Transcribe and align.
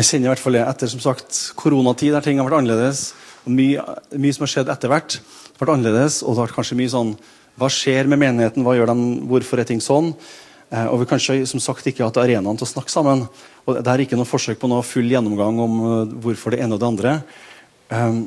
Jeg 0.00 0.06
kjenner 0.08 0.30
i 0.30 0.32
hvert 0.32 0.40
fall 0.40 0.54
det 0.56 0.60
etter 0.64 0.88
som 0.88 1.00
sagt, 1.02 1.38
koronatid, 1.60 2.14
der 2.14 2.24
ting 2.24 2.38
har 2.40 2.46
vært 2.46 2.62
annerledes. 2.62 3.10
og 3.44 3.52
Mye, 3.52 3.82
mye 4.16 4.32
som 4.32 4.46
har 4.46 4.50
skjedd 4.54 4.70
etter 4.72 4.88
hvert, 4.88 5.16
har 5.20 5.60
vært 5.60 5.72
annerledes. 5.74 6.22
Og 6.24 6.32
det 6.32 6.40
har 6.40 6.46
vært 6.46 6.56
kanskje 6.56 6.78
mye 6.80 6.92
sånn 6.94 7.10
Hva 7.60 7.68
skjer 7.68 8.08
med 8.08 8.22
menigheten? 8.22 8.64
Hva 8.64 8.72
gjør 8.78 8.94
de? 8.94 9.04
Hvorfor 9.28 9.60
er 9.60 9.68
ting 9.68 9.82
sånn? 9.84 10.14
Eh, 10.72 10.86
og 10.88 11.02
vi 11.02 11.08
kanskje 11.10 11.36
som 11.50 11.60
sagt 11.60 11.84
ikke 11.90 12.06
hatt 12.06 12.16
arenaen 12.22 12.56
til 12.56 12.64
å 12.64 12.70
snakke 12.70 12.94
sammen. 12.94 13.26
og 13.66 13.76
Det 13.76 13.92
er 13.92 14.04
ikke 14.06 14.16
noe 14.16 14.30
forsøk 14.30 14.62
på 14.62 14.72
noe 14.72 14.86
full 14.88 15.12
gjennomgang 15.12 15.60
om 15.60 15.76
uh, 15.84 16.16
hvorfor 16.24 16.56
det 16.56 16.62
ene 16.64 16.78
og 16.78 16.80
det 16.80 16.88
andre. 16.88 17.14
Um, 17.92 18.22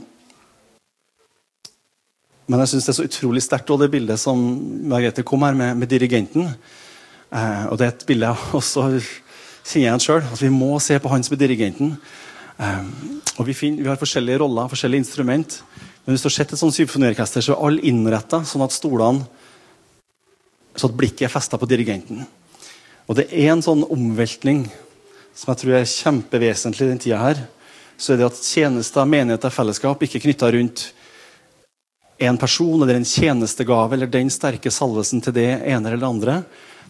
men 2.46 2.62
jeg 2.62 2.76
syns 2.76 2.86
det 2.86 2.94
er 2.94 3.00
så 3.00 3.10
utrolig 3.10 3.42
sterkt, 3.48 3.74
og 3.74 3.82
det 3.82 3.90
bildet 3.96 4.22
som 4.22 4.38
Margrethe 4.94 5.26
kom 5.26 5.48
her 5.48 5.58
med, 5.58 5.74
med 5.80 5.90
dirigenten. 5.90 6.54
Eh, 7.34 7.66
og 7.72 7.80
det 7.82 7.88
er 7.88 7.96
et 7.96 8.06
bilde 8.12 8.30
jeg 8.30 8.58
også 8.62 8.92
kjenner 9.64 9.96
han 9.96 10.04
sjøl. 10.04 10.22
At 10.24 10.42
vi 10.42 10.52
må 10.54 10.76
se 10.84 10.98
på 11.00 11.12
han 11.12 11.24
som 11.26 11.36
er 11.36 11.44
dirigenten. 11.44 11.96
Eh, 12.58 12.84
og 13.40 13.48
vi, 13.48 13.56
finner, 13.58 13.84
vi, 13.84 13.90
har 13.90 14.00
forskjellige 14.00 14.42
roller, 14.44 14.70
forskjellige 14.72 15.06
instrument. 15.06 15.60
Men 16.04 16.14
hvis 16.14 16.26
du 16.26 16.30
har 16.30 16.38
sett 16.38 16.54
et 16.54 16.60
sånt 16.60 16.76
symfoniorkester, 16.76 17.44
så 17.44 17.56
er 17.56 17.66
alle 17.68 17.86
innretta 17.88 18.44
sånn 18.48 18.66
at 18.66 18.76
stolene 18.76 19.26
Så 20.74 20.88
at 20.90 20.96
blikket 20.98 21.28
er 21.28 21.30
festa 21.30 21.54
på 21.62 21.68
dirigenten. 21.70 22.24
Og 23.06 23.20
det 23.20 23.28
er 23.30 23.52
en 23.52 23.62
sånn 23.62 23.84
omveltning 23.94 24.64
som 25.38 25.52
jeg 25.52 25.60
tror 25.62 25.76
er 25.78 25.92
kjempevesentlig 25.92 26.88
i 26.88 26.90
den 26.90 27.02
tida 27.04 27.20
her. 27.22 27.44
Så 27.94 28.14
er 28.14 28.18
det 28.18 28.26
at 28.26 28.40
tjenester, 28.42 29.06
menigheter, 29.06 29.54
fellesskap 29.54 30.02
ikke 30.02 30.24
knytta 30.24 30.50
rundt 30.56 30.88
en 32.18 32.40
person 32.42 32.82
eller 32.82 32.98
en 32.98 33.06
tjenestegave 33.06 33.94
eller 33.94 34.10
den 34.10 34.32
sterke 34.34 34.72
salvelsen 34.74 35.22
til 35.22 35.36
det 35.36 35.48
ene 35.62 35.92
eller 35.92 36.02
det 36.02 36.10
andre. 36.10 36.40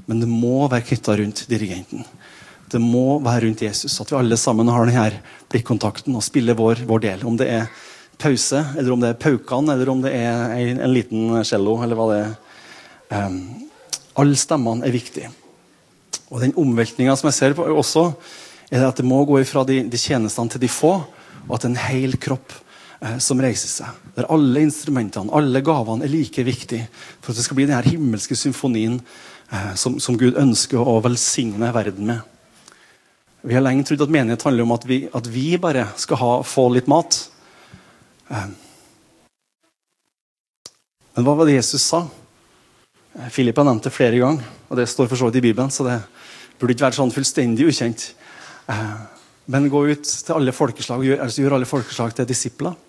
Men 0.08 0.24
det 0.24 0.32
må 0.32 0.64
være 0.68 0.88
knytta 0.88 1.18
rundt 1.20 1.44
dirigenten. 1.52 2.08
Det 2.74 2.82
må 2.82 3.20
være 3.24 3.46
rundt 3.48 3.64
Jesus. 3.66 4.00
At 4.02 4.12
vi 4.12 4.18
alle 4.20 4.38
sammen 4.40 4.72
har 4.74 4.90
denne 4.90 5.10
blikkontakten 5.52 6.16
og 6.18 6.26
spiller 6.26 6.58
vår, 6.58 6.86
vår 6.90 7.04
del. 7.06 7.26
Om 7.30 7.38
det 7.40 7.50
er 7.54 7.68
pause, 8.22 8.64
eller 8.78 8.94
om 8.94 9.04
det 9.04 9.12
er 9.14 9.22
paukan, 9.22 9.70
eller 9.74 9.92
om 9.92 10.02
det 10.04 10.14
er 10.18 10.56
en, 10.58 10.82
en 10.82 10.94
liten 10.94 11.44
cello, 11.46 11.78
eller 11.84 12.00
hva 12.00 12.10
det 12.12 12.20
er. 12.24 12.34
Um, 13.14 13.40
alle 14.20 14.38
stemmene 14.40 14.88
er 14.88 14.94
viktige. 14.94 15.30
Og 16.34 16.42
den 16.42 16.56
omveltninga 16.58 17.16
som 17.18 17.30
jeg 17.30 17.38
ser 17.38 17.56
på 17.58 17.66
også, 17.70 18.08
er 18.74 18.88
at 18.88 18.98
det 18.98 19.06
må 19.06 19.22
gå 19.30 19.38
fra 19.46 19.66
de, 19.68 19.84
de 19.90 20.00
tjenestene 20.00 20.50
til 20.50 20.64
de 20.64 20.72
få, 20.72 20.96
og 21.44 21.56
at 21.58 21.68
en 21.68 21.78
hel 21.78 22.16
kropp 22.22 22.56
eh, 23.04 23.18
som 23.22 23.42
reiser 23.44 23.70
seg. 23.70 24.02
Der 24.18 24.30
alle 24.34 24.64
instrumentene, 24.66 25.34
alle 25.36 25.62
gavene 25.66 26.06
er 26.06 26.14
like 26.14 26.46
viktige 26.46 26.88
for 27.20 27.34
at 27.34 27.40
det 27.40 27.46
skal 27.46 27.60
bli 27.60 27.68
denne 27.70 27.84
himmelske 27.86 28.38
symfonien 28.40 29.00
eh, 29.52 29.74
som, 29.80 30.00
som, 30.02 30.18
Gud 30.18 30.40
ønsker 30.40 30.82
å 30.82 31.00
velsigne 31.06 31.74
verden 31.76 32.10
med. 32.10 32.33
Vi 33.44 33.56
har 33.56 33.64
lenge 33.64 33.84
trodd 33.84 34.06
at 34.06 34.12
menighet 34.14 34.44
handler 34.48 34.64
om 34.64 34.72
at 34.72 34.86
vi, 34.88 35.02
at 35.12 35.26
vi 35.28 35.58
bare 35.60 35.90
skal 36.00 36.20
ha, 36.22 36.32
få 36.48 36.70
litt 36.72 36.88
mat. 36.88 37.18
Eh. 38.32 38.46
Men 41.14 41.26
hva 41.28 41.34
var 41.36 41.50
det 41.50 41.58
Jesus 41.58 41.84
sa? 41.84 42.06
Filip 43.14 43.34
Philip 43.36 43.60
har 43.60 43.68
nevnt 43.68 43.84
det 43.86 43.92
flere 43.94 44.22
ganger, 44.22 44.48
og 44.72 44.80
det 44.80 44.88
står 44.90 45.10
for 45.12 45.20
så 45.20 45.28
vidt 45.28 45.42
i 45.42 45.44
Bibelen. 45.50 45.70
så 45.70 45.84
det 45.86 46.00
burde 46.58 46.74
ikke 46.74 46.88
være 46.88 46.98
sånn 46.98 47.12
fullstendig 47.14 47.68
ukjent. 47.68 48.06
Eh, 48.72 48.96
men 49.52 49.68
gå 49.70 49.82
ut 49.92 50.08
til 50.08 50.36
alle 50.38 50.56
folkeslag 50.56 51.04
og 51.04 51.10
gjør, 51.10 51.20
altså 51.26 51.44
gjør 51.44 51.58
alle 51.58 51.68
folkeslag 51.68 52.16
til 52.16 52.30
disipler 52.30 52.80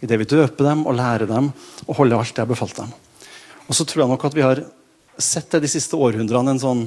det 0.00 0.18
vi 0.20 0.28
døper 0.30 0.64
dem 0.64 0.86
og 0.86 0.94
lærer 0.94 1.26
dem 1.26 1.50
og 1.86 1.96
holder 1.98 2.20
alt 2.20 2.34
det 2.34 2.44
jeg 2.44 2.50
befalt 2.52 2.76
dem. 2.78 2.92
Og 3.66 3.74
så 3.74 3.84
tror 3.84 4.04
jeg 4.04 4.12
nok 4.12 4.24
at 4.24 4.36
vi 4.36 4.46
har 4.46 4.62
sett 5.18 5.50
det 5.50 5.64
de 5.64 5.70
siste 5.70 5.98
århundrene 5.98 6.54
en 6.54 6.62
sånn 6.62 6.84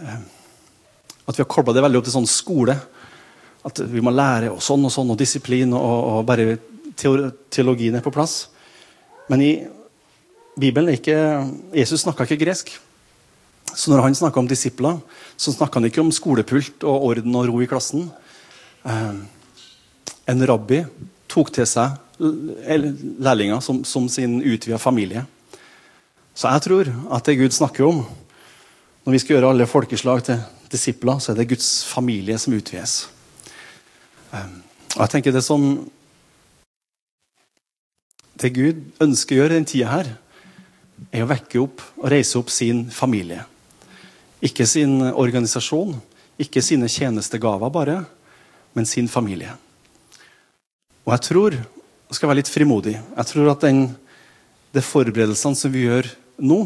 eh, 0.00 0.20
At 1.28 1.36
vi 1.36 1.44
har 1.44 1.50
kobla 1.50 1.74
det 1.76 1.84
veldig 1.84 2.00
opp 2.00 2.08
til 2.08 2.16
sånn 2.16 2.30
skole. 2.30 2.78
At 3.68 3.80
vi 3.84 4.02
må 4.04 4.12
lære 4.14 4.52
og 4.54 4.62
sånn 4.64 4.86
og 4.88 4.92
sånn, 4.94 5.12
og 5.12 5.18
disiplin, 5.20 5.74
og, 5.76 5.98
og 6.12 6.26
bare 6.28 6.56
teologien 6.98 7.98
er 7.98 8.04
på 8.04 8.14
plass. 8.14 8.46
Men 9.28 9.44
i 9.44 9.52
Bibelen 10.58 10.90
er 10.90 10.98
ikke 10.98 11.18
Jesus 11.76 12.02
snakka 12.02 12.26
ikke 12.26 12.40
gresk. 12.42 12.72
Så 13.68 13.92
når 13.92 14.06
han 14.06 14.16
snakka 14.16 14.40
om 14.40 14.48
disipler, 14.48 14.98
så 15.36 15.52
snakka 15.54 15.78
han 15.78 15.88
ikke 15.90 16.02
om 16.02 16.12
skolepult 16.14 16.86
og 16.88 17.10
orden 17.10 17.36
og 17.38 17.50
ro 17.50 17.60
i 17.62 17.68
klassen. 17.70 18.08
Eh, 18.88 19.18
en 20.28 20.46
rabbi 20.48 20.82
tok 21.28 21.52
til 21.54 21.68
seg 21.68 21.96
lærlinger 22.18 23.60
som, 23.62 23.84
som 23.86 24.08
sin 24.10 24.40
utvida 24.42 24.78
familie. 24.80 25.22
Så 26.34 26.50
jeg 26.50 26.64
tror 26.64 26.90
at 27.14 27.28
det 27.28 27.38
Gud 27.38 27.54
snakker 27.54 27.86
om 27.86 28.02
når 29.04 29.14
vi 29.14 29.20
skal 29.22 29.36
gjøre 29.36 29.52
alle 29.52 29.68
folkeslag 29.70 30.24
til 30.26 30.40
disipler, 30.72 31.20
så 31.20 31.32
er 31.32 31.40
det 31.40 31.50
Guds 31.52 31.84
familie 31.88 32.38
som 32.38 32.56
utvides. 32.56 33.08
Um, 34.32 34.60
og 34.96 35.02
jeg 35.04 35.12
tenker 35.14 35.32
Det 35.32 35.44
som 35.44 35.64
det 38.38 38.52
Gud 38.54 38.82
ønsker 39.02 39.34
å 39.34 39.38
gjøre 39.40 39.54
i 39.54 39.58
denne 39.58 39.68
tida, 39.68 39.88
her, 39.90 40.10
er 41.10 41.24
å 41.24 41.30
vekke 41.30 41.62
opp 41.62 41.82
og 41.98 42.10
reise 42.12 42.38
opp 42.38 42.50
sin 42.54 42.84
familie. 42.94 43.42
Ikke 44.44 44.66
sin 44.66 45.00
organisasjon, 45.08 45.96
ikke 46.38 46.62
sine 46.62 46.86
tjenestegaver 46.90 47.72
bare, 47.74 47.96
men 48.78 48.86
sin 48.86 49.08
familie. 49.10 49.56
Og 51.06 51.14
jeg 51.16 51.24
tror 51.26 51.56
jeg 51.58 52.16
skal 52.16 52.30
være 52.30 52.40
litt 52.40 52.52
frimodig, 52.52 52.94
jeg 52.94 53.28
tror 53.32 53.50
at 53.52 53.64
den, 53.66 53.82
de 54.72 54.82
forberedelsene 54.84 55.58
som 55.58 55.72
vi 55.74 55.84
gjør 55.88 56.08
nå, 56.40 56.60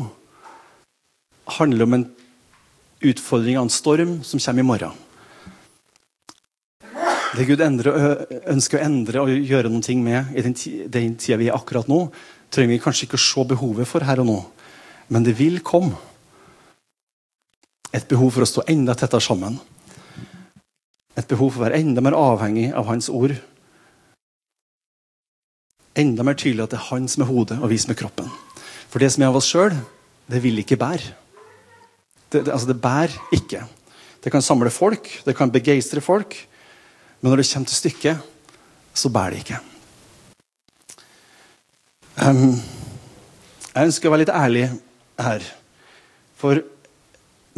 handler 1.56 1.88
om 1.88 1.96
en 1.96 2.04
utfordring 3.02 3.58
av 3.58 3.66
en 3.66 3.72
storm 3.72 4.20
som 4.24 4.40
kommer 4.40 4.60
i 4.60 4.66
morgen. 4.66 5.00
Det 7.32 7.46
Gud 7.48 7.62
endrer, 7.64 8.26
ønsker 8.52 8.78
å 8.78 8.84
endre 8.84 9.22
og 9.24 9.30
gjøre 9.32 9.70
noe 9.72 9.94
med 10.04 10.34
i 10.36 10.44
den, 10.44 10.56
den 10.92 11.14
tida 11.16 11.38
vi 11.40 11.48
er 11.48 11.56
akkurat 11.56 11.88
nå, 11.88 12.04
trenger 12.52 12.74
vi 12.74 12.82
kanskje 12.82 13.06
ikke 13.08 13.20
å 13.20 13.24
se 13.24 13.44
behovet 13.54 13.88
for 13.88 14.04
her 14.04 14.20
og 14.20 14.28
nå. 14.28 14.40
Men 15.08 15.24
det 15.24 15.38
vil 15.38 15.62
komme 15.64 15.96
et 17.92 18.04
behov 18.08 18.34
for 18.34 18.44
å 18.44 18.48
stå 18.48 18.66
enda 18.72 18.94
tettere 18.96 19.24
sammen. 19.24 19.56
Et 21.16 21.28
behov 21.28 21.54
for 21.54 21.62
å 21.62 21.66
være 21.66 21.80
enda 21.80 22.04
mer 22.04 22.16
avhengig 22.16 22.70
av 22.76 22.88
Hans 22.88 23.08
ord 23.12 23.36
enda 25.98 26.24
mer 26.24 26.36
tydelig 26.38 26.64
at 26.64 26.74
det 26.74 26.80
er 26.80 26.88
han 26.90 27.08
som 27.10 27.24
er 27.24 27.30
hodet, 27.30 27.58
og 27.60 27.70
vi 27.72 27.78
som 27.80 27.92
er 27.92 27.98
kroppen. 28.00 28.30
For 28.88 29.02
det 29.02 29.12
som 29.12 29.24
er 29.24 29.32
av 29.32 29.38
oss 29.40 29.48
sjøl, 29.50 29.74
det 30.30 30.40
vil 30.44 30.60
ikke 30.62 30.80
bære. 30.80 31.16
Det, 32.32 32.46
det, 32.46 32.52
altså 32.52 32.70
det 32.70 32.80
bærer 32.80 33.14
ikke. 33.36 33.62
Det 34.24 34.32
kan 34.32 34.44
samle 34.44 34.70
folk, 34.72 35.08
det 35.26 35.34
kan 35.36 35.52
begeistre 35.52 36.00
folk, 36.00 36.36
men 37.20 37.30
når 37.30 37.42
det 37.42 37.48
kommer 37.52 37.68
til 37.68 37.76
stykket, 37.76 38.28
så 38.94 39.10
bærer 39.12 39.34
det 39.34 39.42
ikke. 39.42 39.60
Um, 42.22 42.60
jeg 43.72 43.88
ønsker 43.88 44.08
å 44.08 44.12
være 44.14 44.24
litt 44.24 44.34
ærlig 44.36 44.64
her. 45.22 45.44
For 46.40 46.60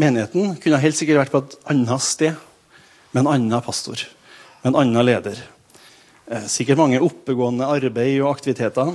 menigheten 0.01 0.55
kunne 0.63 0.83
helt 0.83 0.99
sikkert 0.99 1.25
vært 1.25 1.35
på 1.35 1.43
et 1.43 1.57
annet 1.73 2.05
sted, 2.05 2.39
med 3.15 3.25
en 3.25 3.33
annen 3.35 3.65
pastor, 3.65 4.01
med 4.63 4.73
en 4.73 4.81
annen 4.83 5.07
leder. 5.07 5.39
Eh, 6.27 6.47
sikkert 6.51 6.81
mange 6.81 7.03
oppegående 7.05 7.69
arbeid 7.69 8.17
og 8.23 8.33
aktiviteter. 8.33 8.95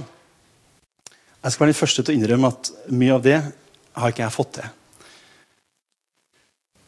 Jeg 1.40 1.54
skal 1.54 1.64
være 1.64 1.72
den 1.72 1.80
første 1.80 2.04
til 2.04 2.16
å 2.16 2.20
innrømme 2.20 2.52
at 2.52 2.72
mye 2.92 3.16
av 3.16 3.24
det 3.24 3.38
har 3.40 4.12
ikke 4.12 4.26
jeg 4.26 4.36
fått 4.36 4.54
til. 4.58 4.76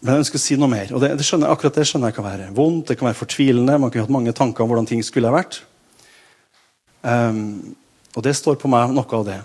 Men 0.01 0.15
jeg 0.15 0.23
ønsker 0.23 0.39
å 0.39 0.41
si 0.41 0.57
noe 0.57 0.69
mer. 0.71 0.89
og 0.95 1.03
det, 1.03 1.11
det 1.19 1.25
skjønner, 1.27 1.51
Akkurat 1.53 1.75
det 1.77 1.85
skjønner 1.85 2.09
jeg 2.09 2.17
kan 2.17 2.25
være 2.25 2.49
vondt, 2.57 2.87
det 2.89 2.97
kan 2.97 3.07
være 3.11 3.19
fortvilende. 3.19 3.77
Man 3.77 3.93
kunne 3.93 4.07
hatt 4.07 4.15
mange 4.15 4.33
tanker 4.33 4.65
om 4.65 4.71
hvordan 4.71 4.89
ting 4.89 5.03
skulle 5.05 5.29
ha 5.29 5.35
vært. 5.35 5.61
Um, 7.05 7.75
og 8.17 8.25
det 8.25 8.33
står 8.37 8.57
på 8.61 8.69
meg, 8.71 8.95
noe 8.95 9.17
av 9.19 9.27
det. 9.27 9.37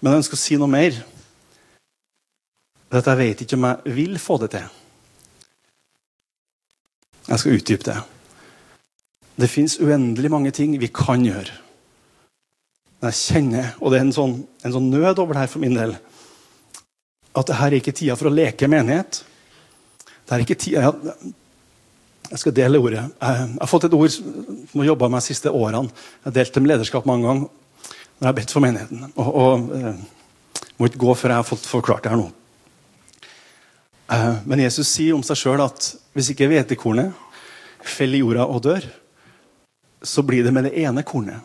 Men 0.00 0.12
jeg 0.12 0.24
ønsker 0.24 0.38
å 0.38 0.42
si 0.42 0.58
noe 0.58 0.70
mer. 0.70 0.98
At 2.90 3.06
jeg 3.06 3.20
vet 3.22 3.44
ikke 3.44 3.58
om 3.60 3.68
jeg 3.68 3.96
vil 4.00 4.18
få 4.18 4.40
det 4.42 4.50
til. 4.56 4.66
Jeg 7.30 7.38
skal 7.38 7.60
utdype 7.60 7.86
det. 7.86 7.98
Det 9.40 9.48
fins 9.48 9.78
uendelig 9.78 10.30
mange 10.32 10.50
ting 10.50 10.74
vi 10.80 10.90
kan 10.90 11.22
gjøre. 11.24 11.54
Men 12.98 13.12
jeg 13.12 13.20
kjenner, 13.22 13.74
og 13.78 13.92
det 13.92 14.00
er 14.00 14.08
en 14.08 14.16
sånn, 14.16 14.34
en 14.66 14.74
sånn 14.74 14.90
nød 14.90 15.22
over 15.22 15.36
det 15.36 15.46
her 15.46 15.52
for 15.54 15.62
min 15.62 15.78
del, 15.78 15.94
at 17.30 17.46
det 17.46 17.56
her 17.60 17.70
er 17.70 17.78
ikke 17.78 17.94
tida 17.94 18.16
for 18.18 18.28
å 18.28 18.34
leke 18.34 18.68
menighet. 18.68 19.22
Det 20.30 20.36
er 20.36 20.44
ikke 20.44 20.54
tid 20.62 20.76
jeg, 20.76 21.14
jeg 22.30 22.38
skal 22.38 22.54
dele 22.54 22.78
ordet. 22.78 23.00
Jeg, 23.02 23.46
har 23.58 23.66
fått 23.66 23.88
et 23.88 23.94
ord 23.96 24.12
som 24.14 24.78
jeg 24.78 24.86
jobba 24.86 25.08
med 25.10 25.18
de 25.18 25.26
siste 25.26 25.50
årene. 25.50 25.88
Jeg 25.90 26.28
har 26.28 26.36
delt 26.36 26.58
med 26.60 26.70
lederskap 26.70 27.08
mange 27.10 27.26
ganger 27.26 27.48
når 28.20 28.26
jeg 28.26 28.28
har 28.28 28.36
bedt 28.36 28.52
for 28.54 28.62
menigheten. 28.62 29.08
Og, 29.16 29.30
og 29.34 29.72
eh, 29.74 30.04
må 30.78 30.86
ikke 30.86 31.02
gå 31.02 31.16
før 31.18 31.34
jeg 31.34 31.42
har 31.42 31.48
fått 31.48 31.66
forklart 31.66 32.04
det 32.04 32.12
her 32.12 32.20
nå. 32.20 32.28
Eh, 34.14 34.38
men 34.46 34.62
Jesus 34.62 34.92
sier 34.92 35.16
om 35.16 35.24
seg 35.26 35.40
sjøl 35.40 35.64
at 35.64 35.88
hvis 36.14 36.30
ikke 36.30 36.46
hvetekornet 36.52 37.10
faller 37.82 38.20
i 38.20 38.22
jorda 38.22 38.46
og 38.46 38.62
dør, 38.68 38.86
så 40.06 40.22
blir 40.22 40.46
det 40.46 40.52
med 40.54 40.68
det 40.68 40.76
ene 40.84 41.02
kornet. 41.02 41.42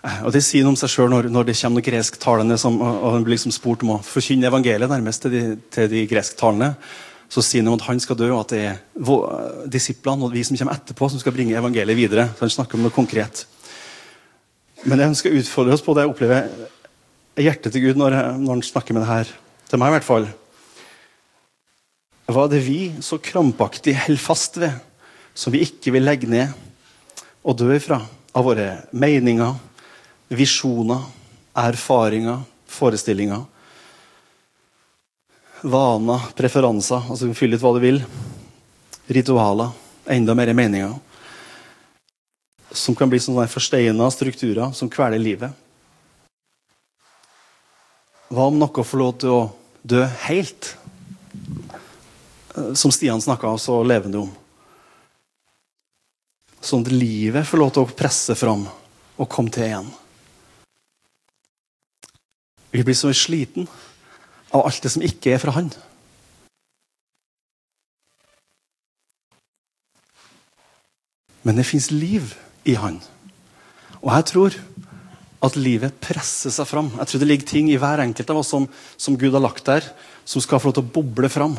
Eh, 0.00 0.22
og 0.24 0.32
Det 0.32 0.40
sier 0.46 0.64
noe 0.64 0.72
om 0.72 0.80
seg 0.80 0.94
sjøl 0.94 1.12
når, 1.12 1.28
når, 1.34 1.50
det 1.50 1.58
kommer 1.58 1.82
noen 1.82 1.88
gresktalende 1.90 2.58
som, 2.62 2.80
og, 2.80 3.04
og 3.10 3.20
blir 3.26 3.36
liksom 3.36 3.52
spurt 3.52 3.84
om 3.84 3.98
å 3.98 4.00
forkynne 4.06 4.48
evangeliet 4.48 4.94
nærmest 4.94 5.26
til 5.26 5.34
de, 5.34 5.44
til 5.74 5.92
de 5.92 6.06
gresktalende. 6.08 6.72
Så 7.28 7.44
sier 7.44 7.64
han 7.64 7.76
at 7.76 7.84
han 7.84 8.00
skal 8.00 8.16
dø, 8.16 8.30
og 8.32 8.40
at 8.46 8.54
det 8.54 8.62
er 8.70 9.68
disiplene 9.68 10.24
og 10.24 10.32
vi 10.32 10.44
som 10.46 10.56
kommer 10.56 10.78
etterpå, 10.78 11.10
som 11.12 11.20
skal 11.20 11.34
bringe 11.36 11.56
evangeliet 11.58 11.98
videre. 11.98 12.28
Så 12.32 12.46
han 12.46 12.54
snakker 12.54 12.78
om 12.78 12.86
noe 12.86 12.94
konkret. 12.94 13.44
Men 14.86 14.96
det 14.96 15.08
han 15.10 15.16
skal 15.18 15.36
utfordre 15.36 15.76
oss 15.76 15.84
på, 15.84 15.92
det 15.92 16.06
jeg 16.06 16.12
opplever 16.14 16.48
hjertet 17.38 17.74
til 17.74 17.84
Gud 17.84 18.00
når, 18.00 18.16
når 18.40 18.56
han 18.56 18.64
snakker 18.64 18.96
med 18.96 19.04
det 19.04 19.10
her. 19.10 19.32
Til 19.68 19.82
meg, 19.82 19.92
i 19.92 19.96
hvert 19.98 20.08
fall. 20.08 20.28
Hva 22.28 22.46
er 22.46 22.52
det 22.54 22.62
vi 22.64 22.80
så 23.04 23.18
krampaktig 23.20 23.96
holder 24.06 24.24
fast 24.24 24.56
ved, 24.60 24.72
som 25.36 25.52
vi 25.52 25.62
ikke 25.66 25.92
vil 25.94 26.08
legge 26.08 26.28
ned 26.30 26.56
og 27.44 27.58
dø 27.60 27.68
ifra? 27.76 28.00
Av 28.36 28.44
våre 28.44 28.70
meninger, 28.96 29.52
visjoner, 30.32 31.04
erfaringer, 31.58 32.40
forestillinger 32.68 33.44
vaner, 35.62 36.30
preferanser. 36.36 37.02
altså 37.10 37.32
Fyll 37.34 37.56
ut 37.56 37.62
hva 37.62 37.74
du 37.76 37.82
vil. 37.82 38.02
Ritualer. 39.08 39.70
Enda 40.08 40.34
mer 40.34 40.52
meninger. 40.54 40.94
Som 42.70 42.96
kan 42.96 43.10
bli 43.10 43.20
sånne 43.20 43.48
forsteina 43.50 44.10
strukturer 44.12 44.72
som 44.76 44.90
kveler 44.92 45.20
livet. 45.20 45.52
Hva 48.28 48.50
om 48.50 48.58
noe 48.60 48.84
får 48.84 49.00
lov 49.00 49.14
til 49.22 49.32
å 49.32 49.40
dø 49.88 50.02
helt? 50.28 50.74
Som 52.76 52.92
Stian 52.92 53.22
snakka 53.24 53.54
så 53.60 53.80
levende 53.86 54.26
om. 54.26 54.34
Sånn 56.60 56.84
at 56.84 56.92
livet 56.92 57.46
får 57.46 57.60
lov 57.62 57.72
til 57.72 57.86
å 57.86 57.96
presse 57.96 58.34
fram 58.36 58.66
og 59.18 59.30
komme 59.30 59.52
til 59.54 59.68
igjen. 59.68 59.88
Vi 62.74 62.82
blir 62.84 62.96
så 62.98 63.08
sliten 63.16 63.68
av 64.54 64.64
alt 64.64 64.82
det 64.84 64.92
som 64.92 65.04
ikke 65.04 65.34
er 65.34 65.42
fra 65.42 65.54
Han. 65.56 65.70
Men 71.46 71.56
det 71.56 71.68
fins 71.68 71.90
liv 71.92 72.34
i 72.68 72.76
Han. 72.76 73.00
Og 74.02 74.12
jeg 74.12 74.28
tror 74.32 74.58
at 75.44 75.56
livet 75.58 75.98
presser 76.02 76.52
seg 76.52 76.66
fram. 76.66 76.90
Jeg 76.98 77.10
tror 77.10 77.22
det 77.22 77.28
ligger 77.30 77.48
ting 77.48 77.68
i 77.70 77.78
hver 77.78 78.02
enkelt 78.02 78.30
av 78.34 78.40
oss 78.40 78.50
som, 78.52 78.66
som 78.98 79.16
Gud 79.18 79.36
har 79.36 79.44
lagt 79.44 79.68
der, 79.68 79.86
som 80.26 80.42
skal 80.42 80.60
få 80.60 80.70
lov 80.70 80.78
til 80.78 80.86
å 80.86 80.94
boble 80.98 81.30
fram. 81.30 81.54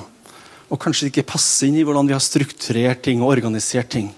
Og 0.69 0.81
kanskje 0.81 1.09
ikke 1.09 1.30
passe 1.31 1.65
inn 1.65 1.80
i 1.80 1.86
hvordan 1.88 2.09
vi 2.09 2.15
har 2.15 2.24
strukturert 2.24 3.01
ting 3.07 3.24
og 3.24 3.31
organisert 3.31 3.89
ting. 3.95 4.12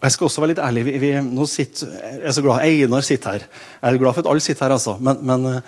Og 0.00 0.08
Jeg 0.08 0.16
skal 0.16 0.30
også 0.30 0.42
være 0.42 0.54
litt 0.54 0.64
ærlig. 0.64 0.86
Vi, 0.88 0.96
vi, 1.02 1.46
sitter, 1.52 1.94
jeg 2.00 2.26
er 2.30 2.34
så 2.34 2.44
glad 2.44 2.64
Einar 2.64 3.04
sitter 3.04 3.36
her. 3.36 3.48
Jeg 3.76 3.92
er 3.92 4.00
glad 4.00 4.16
for 4.16 4.24
at 4.24 4.30
alle 4.32 4.44
sitter 4.44 4.66
her, 4.66 4.76
altså. 4.78 4.96
Men, 4.96 5.20
men 5.28 5.60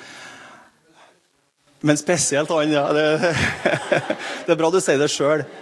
men 1.82 1.99
spesielt 1.99 2.50
han, 2.55 2.73
ja. 2.73 2.87
Det, 2.94 3.34
det, 4.46 4.52
er 4.55 4.58
bra 4.58 4.70
du 4.73 4.81
sier 4.82 4.99
det 5.00 5.11
sjøl. 5.12 5.43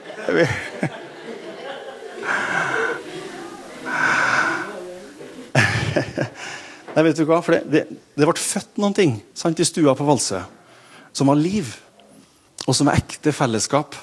Nei, 6.90 7.02
vet 7.06 7.18
du 7.18 7.24
hva? 7.24 7.40
For 7.42 7.56
det, 7.56 7.62
det, 7.72 7.82
det, 8.14 8.24
ble 8.26 8.34
født 8.36 8.78
noen 8.82 8.94
ting 8.96 9.12
sant, 9.38 9.60
i 9.60 9.64
stua 9.66 9.94
på 9.96 10.06
Valsø 10.06 10.40
som 11.12 11.30
var 11.30 11.38
liv, 11.38 11.72
og 12.66 12.76
som 12.76 12.86
var 12.90 13.00
ekte 13.00 13.32
fellesskap. 13.34 13.96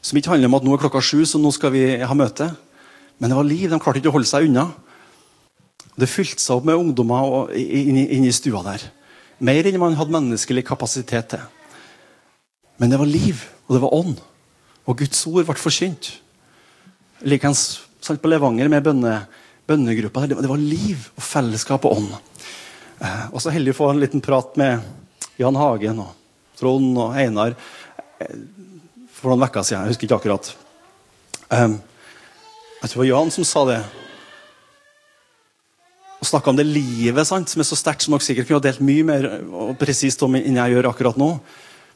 Som 0.00 0.18
ikke 0.18 0.32
handler 0.34 0.50
om 0.50 0.58
at 0.58 0.66
nå 0.66 0.74
er 0.74 0.82
klokka 0.82 1.02
sju, 1.04 1.22
så 1.28 1.40
nå 1.40 1.52
skal 1.54 1.72
vi 1.74 1.84
ha 2.04 2.16
møte. 2.16 2.50
Men 3.20 3.32
det 3.32 3.36
var 3.38 3.48
liv. 3.48 3.66
De 3.70 3.80
klarte 3.80 4.00
ikke 4.00 4.10
å 4.12 4.16
holde 4.16 4.28
seg 4.28 4.48
unna. 4.48 4.70
Det 6.00 6.08
fylte 6.08 6.40
seg 6.40 6.56
opp 6.56 6.68
med 6.68 6.80
ungdommer 6.80 7.52
inne 7.56 8.06
inn 8.16 8.26
i 8.28 8.32
stua 8.32 8.62
der. 8.64 8.86
Mer 9.44 9.68
enn 9.68 9.80
man 9.80 9.96
hadde 9.96 10.14
menneskelig 10.14 10.64
kapasitet 10.68 11.32
til. 11.34 11.44
Men 12.80 12.92
det 12.92 12.98
var 13.00 13.08
liv, 13.08 13.44
og 13.68 13.76
det 13.76 13.82
var 13.82 13.94
ånd. 13.94 14.20
Og 14.88 14.96
Guds 15.02 15.20
ord 15.28 15.44
ble 15.44 15.60
forkynt. 15.60 16.14
Likeens 17.28 17.82
på 18.00 18.30
Levanger 18.32 18.70
med 18.72 18.86
bønne, 18.86 19.18
bønnegruppa. 19.68 20.24
Det, 20.30 20.38
var 20.48 20.62
liv 20.62 21.04
og 21.12 21.22
fellesskap 21.22 21.84
og 21.84 21.98
ånd. 21.98 22.14
Eh, 23.04 23.26
og 23.28 23.44
så 23.44 23.52
heldig 23.52 23.74
å 23.74 23.80
få 23.82 23.90
en 23.92 24.00
liten 24.00 24.24
prat 24.24 24.56
med 24.60 24.80
Jan 25.40 25.60
Hagen 25.60 26.00
og 26.06 26.16
Trond 26.56 26.96
og 26.96 27.20
Einar 27.20 27.52
eh, 27.52 28.40
for 29.12 29.34
noen 29.34 29.44
uker 29.44 29.64
siden. 29.66 29.84
Jeg 29.84 29.94
husker 29.94 30.08
ikke 30.08 30.20
akkurat. 30.22 30.52
Um, 31.52 31.76
jeg 32.80 32.88
tror 32.88 32.96
det 32.96 33.04
var 33.04 33.10
Jan 33.12 33.32
som 33.36 33.44
sa 33.44 33.68
det. 33.68 33.80
Og 36.20 36.28
snakka 36.28 36.52
om 36.52 36.56
det 36.56 36.68
livet 36.68 37.28
sant, 37.28 37.52
som 37.52 37.60
er 37.60 37.68
så 37.68 37.76
sterkt, 37.76 38.04
som 38.04 38.16
dere 38.16 38.24
sikkert 38.24 38.48
kunne 38.48 38.60
ha 38.62 38.68
delt 38.70 38.84
mye 38.84 39.04
mer 39.08 39.34
og 39.44 39.76
presist 39.80 40.24
om 40.24 40.40
enn 40.40 40.60
jeg 40.64 40.74
gjør 40.78 40.88
akkurat 40.94 41.20
nå. 41.20 41.34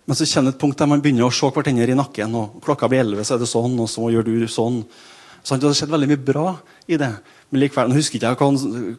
Men 0.04 0.16
så 0.18 0.26
kommer 0.28 0.52
et 0.52 0.60
punkt 0.60 0.78
der 0.78 0.88
man 0.90 1.02
begynner 1.04 1.26
å 1.26 1.32
se 1.32 1.48
hverandre 1.48 1.92
i 1.94 1.96
nakken. 1.96 2.34
og 2.36 2.60
Klokka 2.64 2.88
blir 2.92 3.04
11, 3.04 3.24
så 3.24 3.36
er 3.36 3.42
det 3.42 3.48
sånn, 3.48 3.76
og 3.80 3.88
så 3.88 4.10
gjør 4.12 4.26
du 4.26 4.48
sånn. 4.48 4.82
Så 5.44 5.56
det 5.56 5.68
har 5.68 5.76
skjedd 5.76 5.92
veldig 5.92 6.10
mye 6.12 6.24
bra 6.24 6.46
i 6.88 6.98
det. 7.00 7.10
Men 7.50 7.62
likevel, 7.64 7.88
nå 7.88 7.96
husker 7.96 8.18
ikke 8.18 8.32
jeg 8.32 8.40
hva, 8.40 8.48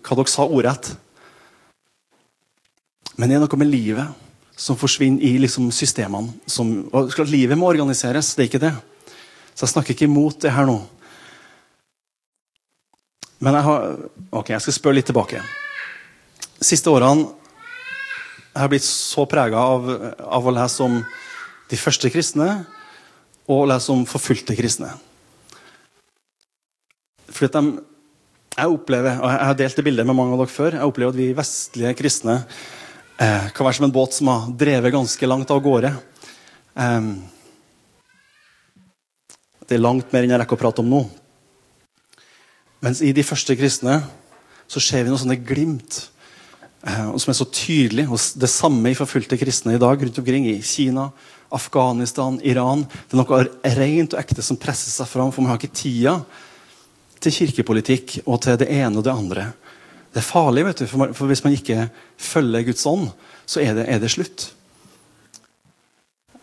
hva 0.01 0.17
dere 0.19 0.33
sa 0.33 0.45
ordrett. 0.45 0.91
Men 3.15 3.29
det 3.29 3.37
er 3.37 3.45
noe 3.45 3.61
med 3.61 3.71
livet 3.71 4.23
som 4.57 4.77
forsvinner 4.79 5.23
i 5.25 5.35
liksom, 5.43 5.69
systemene. 5.75 6.33
Som, 6.47 6.87
og 6.91 7.13
klart, 7.13 7.31
Livet 7.31 7.59
må 7.59 7.69
organiseres, 7.69 8.33
det 8.35 8.45
er 8.45 8.49
ikke 8.49 8.63
det. 8.63 8.73
Så 9.55 9.65
jeg 9.65 9.73
snakker 9.73 9.95
ikke 9.95 10.07
imot 10.09 10.41
det 10.43 10.53
her 10.55 10.67
nå. 10.67 10.79
Men 13.43 13.57
jeg 13.59 13.67
har 13.67 13.97
Ok, 14.35 14.49
jeg 14.51 14.63
skal 14.63 14.75
spørre 14.75 14.97
litt 14.97 15.07
tilbake. 15.07 15.41
Siste 16.63 16.91
årene 16.91 17.29
jeg 18.55 18.63
har 18.63 18.71
blitt 18.71 18.85
så 18.87 19.25
prega 19.27 19.59
av, 19.59 19.89
av, 20.23 20.45
å 20.47 20.53
lese 20.55 20.85
om 20.85 21.01
de 21.67 21.79
første 21.79 22.07
kristne 22.07 22.47
og 23.51 23.57
å 23.57 23.67
lese 23.67 23.91
om 23.91 24.05
forfulgte 24.07 24.55
kristne. 24.55 24.93
Fordi 27.27 27.49
at 27.49 27.57
de, 27.57 27.83
jeg 28.55 28.71
opplever, 28.77 29.19
og 29.19 29.27
jeg 29.27 29.49
har 29.49 29.59
delt 29.59 29.75
det 29.75 29.85
bildet 29.89 30.07
med 30.07 30.15
mange 30.15 30.37
av 30.37 30.45
dere 30.45 30.53
før, 30.55 30.79
jeg 30.79 30.87
opplever 30.87 31.11
at 31.11 31.19
vi 31.19 31.27
vestlige 31.35 31.91
kristne 31.99 32.37
eh, 32.39 33.51
kan 33.51 33.67
være 33.67 33.81
som 33.81 33.89
en 33.89 33.95
båt 33.99 34.15
som 34.15 34.31
har 34.31 34.47
drevet 34.63 34.95
ganske 34.95 35.27
langt 35.27 35.51
av 35.51 35.59
gårde. 35.65 35.91
Eh, 36.79 37.11
det 39.67 39.75
er 39.75 39.83
langt 39.83 40.15
mer 40.15 40.23
enn 40.23 40.31
jeg 40.31 40.45
rekker 40.45 40.55
å 40.55 40.63
prate 40.63 40.85
om 40.85 40.95
nå. 40.95 41.03
Mens 42.87 43.03
i 43.03 43.11
de 43.17 43.27
første 43.27 43.59
kristne 43.59 43.99
så 44.63 44.79
ser 44.79 45.03
vi 45.03 45.11
noen 45.11 45.25
sånne 45.25 45.41
glimt 45.43 46.05
og 46.85 47.17
som 47.21 47.31
er 47.31 47.37
så 47.39 47.47
tydelig 47.49 48.05
hos 48.11 48.27
det 48.37 48.49
samme 48.51 48.91
i 48.91 48.97
forfulgte 48.97 49.39
kristne 49.41 49.73
i 49.73 49.81
dag 49.81 50.01
rundt 50.01 50.19
omkring 50.21 50.45
i 50.51 50.59
Kina, 50.61 51.07
Afghanistan, 51.49 52.37
Iran. 52.45 52.83
Det 52.85 53.15
er 53.15 53.21
noe 53.21 53.39
rent 53.79 54.13
og 54.13 54.21
ekte 54.21 54.45
som 54.45 54.59
presser 54.61 54.93
seg 54.93 55.09
fram, 55.09 55.31
for 55.33 55.41
man 55.41 55.53
har 55.53 55.61
ikke 55.61 55.73
tida 55.73 56.19
til 57.23 57.33
kirkepolitikk 57.33 58.19
og 58.25 58.37
til 58.45 58.59
det 58.61 58.69
ene 58.69 59.01
og 59.01 59.07
det 59.07 59.15
andre. 59.15 59.47
Det 60.13 60.21
er 60.21 60.27
farlig, 60.29 60.67
vet 60.67 60.83
du, 60.83 60.85
for, 60.87 61.25
hvis 61.27 61.43
man 61.43 61.57
ikke 61.57 61.89
følger 62.21 62.69
Guds 62.69 62.85
ånd, 62.87 63.09
så 63.49 63.65
er 63.65 63.73
det, 63.79 63.89
er 63.89 63.99
det 63.99 64.13
slutt. 64.13 64.51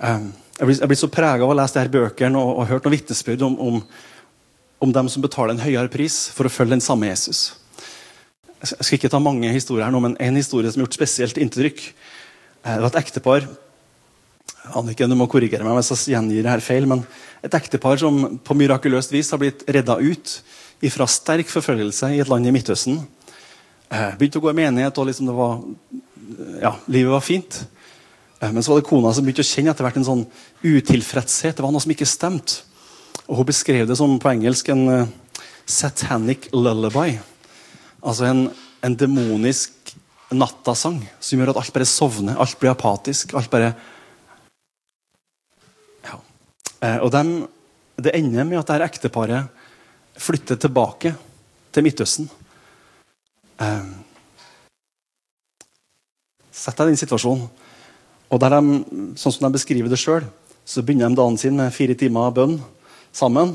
Um, 0.03 0.33
jeg 0.59 0.67
blir, 0.67 0.77
jeg 0.83 0.91
blir 0.91 1.03
så 1.05 1.13
prega 1.13 1.47
av 1.47 1.55
å 1.55 1.57
lese 1.57 1.79
her 1.79 1.91
bøkene 1.93 2.39
og, 2.39 2.57
og 2.59 2.69
hørt 2.69 2.85
noen 2.85 2.99
vitnesbyrd 2.99 3.47
om, 3.47 3.55
om, 3.63 3.81
om 4.83 4.93
dem 4.99 5.09
som 5.09 5.23
betaler 5.23 5.55
en 5.55 5.63
høyere 5.63 5.91
pris 5.93 6.25
for 6.35 6.51
å 6.51 6.53
følge 6.53 6.75
den 6.75 6.85
samme 6.85 7.07
Jesus. 7.09 7.53
Jeg 8.63 8.87
skal 8.87 8.99
ikke 8.99 9.11
ta 9.11 9.19
mange 9.19 9.51
historier 9.51 9.89
her 9.89 9.95
nå, 9.95 9.99
men 10.05 10.17
en 10.23 10.39
historie 10.39 10.71
som 10.71 10.79
har 10.79 10.87
gjort 10.87 11.01
spesielt 11.01 11.39
inntrykk. 11.43 11.83
Eh, 12.63 12.75
det 12.77 12.83
var 12.85 12.93
et 12.93 13.03
ektepar 13.03 13.49
Anniken, 14.79 15.11
du 15.11 15.19
må 15.19 15.27
korrigere 15.27 15.67
meg 15.67 15.75
hvis 15.75 15.91
jeg 16.07 16.15
gjengir 16.15 16.45
det 16.45 16.51
her 16.53 16.63
feil, 16.63 16.85
men 16.87 17.01
et 17.43 17.55
ektepar 17.59 17.99
som 17.99 18.39
på 18.47 18.55
mirakuløst 18.55 19.11
vis 19.11 19.33
har 19.35 19.41
blitt 19.43 19.65
redda 19.67 19.97
ut 19.99 20.35
fra 20.95 21.09
sterk 21.11 21.51
forfølgelse 21.51 22.13
i 22.15 22.21
et 22.23 22.31
land 22.31 22.47
i 22.47 22.53
Midtøsten. 22.55 23.01
Eh, 23.91 24.13
begynte 24.19 24.39
å 24.39 24.45
gå 24.45 24.53
i 24.53 24.59
menighet, 24.61 24.99
og 24.99 25.09
liksom 25.09 25.33
var, 25.35 25.57
ja, 26.63 26.73
livet 26.87 27.11
var 27.11 27.27
fint. 27.27 27.59
Eh, 28.39 28.53
men 28.53 28.63
så 28.63 28.73
var 28.73 28.83
det 28.83 28.87
kona 28.87 29.11
som 29.11 29.27
begynte 29.27 29.43
å 29.43 29.51
kjenne 29.51 29.75
etter 29.75 29.87
hvert 29.89 29.99
en 29.99 30.09
sånn 30.13 30.25
utilfredshet. 30.63 31.59
Det 31.59 31.67
var 31.67 31.75
noe 31.75 31.83
som 31.83 31.95
ikke 31.95 32.09
stemte. 32.09 32.63
Og 33.27 33.41
Hun 33.41 33.51
beskrev 33.51 33.91
det 33.91 33.99
som 33.99 34.15
på 34.23 34.31
engelsk 34.31 34.71
en 34.71 35.11
satanic 35.67 36.53
lullaby. 36.55 37.19
Altså 38.03 38.27
en, 38.27 38.47
en 38.83 38.97
demonisk 38.99 39.95
nattasang 40.33 41.01
som 41.21 41.39
gjør 41.39 41.53
at 41.53 41.61
alt 41.63 41.75
bare 41.75 41.89
sovner, 41.89 42.39
alt 42.41 42.59
blir 42.59 42.73
apatisk. 42.73 43.35
alt 43.39 43.51
bare... 43.53 43.73
Ja. 46.07 46.19
Eh, 46.83 46.99
og 46.99 47.13
dem, 47.15 47.35
Det 48.03 48.15
ender 48.17 48.45
med 48.45 48.59
at 48.59 48.71
dette 48.73 48.89
ekteparet 48.89 49.49
flytter 50.19 50.57
tilbake 50.57 51.15
til 51.73 51.85
Midtøsten. 51.85 52.31
Eh, 53.61 53.91
Sett 56.53 56.77
deg 56.77 56.91
i 56.91 56.93
den 56.93 57.01
situasjonen. 57.01 57.47
Og 58.33 58.41
der 58.41 58.55
de, 58.55 58.81
sånn 59.21 59.35
som 59.35 59.47
de 59.47 59.55
beskriver 59.55 59.91
det 59.93 60.01
sjøl, 60.01 60.25
så 60.65 60.83
begynner 60.85 61.11
de 61.11 61.19
dagen 61.19 61.39
sin 61.41 61.57
med 61.59 61.73
fire 61.75 61.97
timer 61.99 62.33
bønn 62.35 62.59
sammen. 63.13 63.55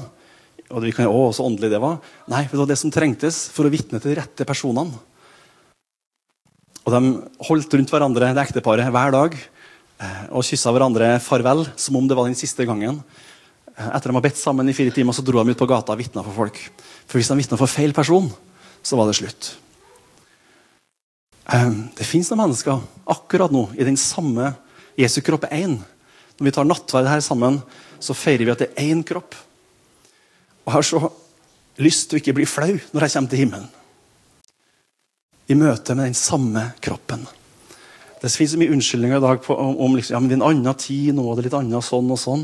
Og 0.67 0.83
vi 0.83 0.91
kan, 0.91 1.07
å, 1.07 1.29
så 1.31 1.45
åndelig 1.47 1.69
det 1.71 1.79
var. 1.79 2.01
Nei, 2.31 2.43
det 2.49 2.59
var 2.59 2.67
det 2.67 2.79
som 2.79 2.91
trengtes 2.91 3.45
for 3.55 3.67
å 3.67 3.71
vitne 3.71 4.01
til 4.03 4.11
de 4.11 4.17
rette 4.19 4.47
personene. 4.47 4.97
Og 6.87 6.93
De 6.93 7.01
holdt 7.49 7.75
rundt 7.75 7.91
hverandre, 7.91 8.33
det 8.35 8.43
ekteparet, 8.47 8.91
hver 8.91 9.13
dag. 9.15 9.37
eh, 9.97 10.25
og 10.29 10.45
kyssa 10.45 10.71
hverandre 10.71 11.15
farvel 11.23 11.65
som 11.79 11.95
om 11.99 12.07
det 12.07 12.15
var 12.17 12.27
den 12.29 12.37
siste 12.37 12.67
gangen. 12.67 12.99
Eh, 13.75 13.87
etter 13.95 14.11
de 14.11 14.17
har 14.17 14.25
bedt 14.27 14.39
sammen 14.39 14.67
i 14.69 14.75
fire 14.75 14.93
timer, 14.95 15.15
så 15.15 15.23
dro 15.25 15.43
de 15.43 15.55
ut 15.55 15.59
på 15.59 15.69
gata 15.69 15.95
og 15.95 15.99
vitna 15.99 16.23
for 16.25 16.35
folk. 16.35 16.59
For 17.07 17.19
hvis 17.19 17.31
de 17.31 17.39
vitna 17.39 17.59
for 17.59 17.71
feil 17.71 17.95
person, 17.95 18.29
så 18.83 18.99
var 18.99 19.07
det 19.07 19.17
slutt. 19.19 19.55
Eh, 21.47 21.71
det 21.95 22.07
fins 22.07 22.29
noen 22.31 22.45
mennesker 22.45 22.79
akkurat 23.07 23.51
nå 23.51 23.69
i 23.79 23.87
den 23.87 23.99
samme 23.99 24.53
Jesu 24.99 25.21
kropp 25.23 25.47
er. 25.49 25.77
Når 26.37 26.45
vi 26.45 26.53
tar 26.53 26.67
nattverd 26.67 27.07
her 27.09 27.23
sammen, 27.23 27.61
så 27.99 28.15
feirer 28.15 28.45
vi 28.45 28.53
at 28.53 28.63
det 28.63 28.71
er 28.75 28.91
én 28.91 29.03
kropp. 29.07 29.35
Og 30.67 30.75
har 30.75 30.83
så 30.83 30.99
lyst 31.79 32.09
til 32.09 32.17
å 32.17 32.21
ikke 32.21 32.35
bli 32.35 32.45
flau 32.49 32.73
når 32.75 33.05
jeg 33.05 33.13
kommer 33.15 33.31
til 33.31 33.43
himmelen. 33.45 33.67
I 35.47 35.55
møte 35.55 35.95
med 35.95 36.09
den 36.09 36.17
samme 36.17 36.65
kroppen. 36.83 37.23
Det 38.19 38.31
finnes 38.33 38.55
så 38.55 38.59
mye 38.59 38.73
unnskyldninger 38.75 39.19
i 39.19 39.23
dag 39.23 39.39
på, 39.45 39.55
om, 39.55 39.77
om 39.85 39.95
liksom, 39.95 40.15
ja, 40.15 40.19
men 40.19 40.27
det 40.27 40.35
er 40.35 40.41
en 40.41 40.49
annen 40.49 40.79
tid 40.81 41.15
nå, 41.15 41.23
det 41.31 41.45
er 41.45 41.47
litt 41.47 41.57
annet 41.61 41.85
sånn 41.85 42.11
og 42.11 42.19
sånn. 42.19 42.43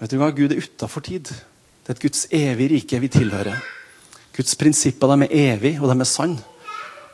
Vet 0.00 0.12
du 0.12 0.18
hva? 0.18 0.32
Gud 0.34 0.52
er 0.52 0.64
utafor 0.64 1.04
tid. 1.06 1.30
Det 1.30 1.92
er 1.92 1.94
et 1.94 2.02
Guds 2.02 2.24
evige 2.34 2.72
rike 2.74 3.00
vi 3.04 3.12
tilhører. 3.12 3.60
Guds 4.36 4.56
prinsipper 4.58 5.12
de 5.12 5.28
er 5.28 5.36
evige, 5.54 5.78
og 5.80 5.92
de 5.92 6.00
er 6.00 6.08
sanne. 6.10 6.42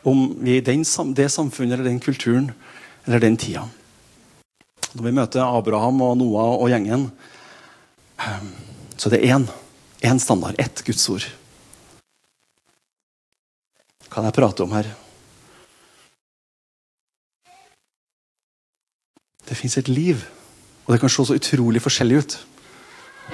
Om 0.08 0.22
vi 0.40 0.56
er 0.56 0.64
i 0.64 0.78
det 1.14 1.28
samfunnet 1.30 1.76
eller 1.76 1.86
den 1.86 2.00
kulturen 2.02 2.48
eller 3.04 3.22
den 3.22 3.36
tida. 3.38 3.66
Når 4.96 5.04
vi 5.04 5.14
møter 5.14 5.44
Abraham 5.44 6.00
og 6.02 6.16
Noah 6.18 6.56
og 6.56 6.72
gjengen, 6.72 7.10
ehm, 8.18 8.48
så 8.96 9.12
det 9.12 9.20
er 9.20 9.36
én. 9.36 9.46
Én 10.02 10.18
standard. 10.18 10.58
Ett 10.58 10.82
Guds 10.84 11.08
ord. 11.08 11.24
Kan 14.10 14.26
jeg 14.26 14.34
prate 14.34 14.64
om 14.64 14.74
her? 14.74 14.88
Det 19.46 19.58
fins 19.58 19.76
et 19.78 19.88
liv, 19.90 20.20
og 20.86 20.94
det 20.94 21.00
kan 21.02 21.12
se 21.12 21.24
så 21.28 21.36
utrolig 21.38 21.82
forskjellig 21.84 22.18
ut. 22.18 22.36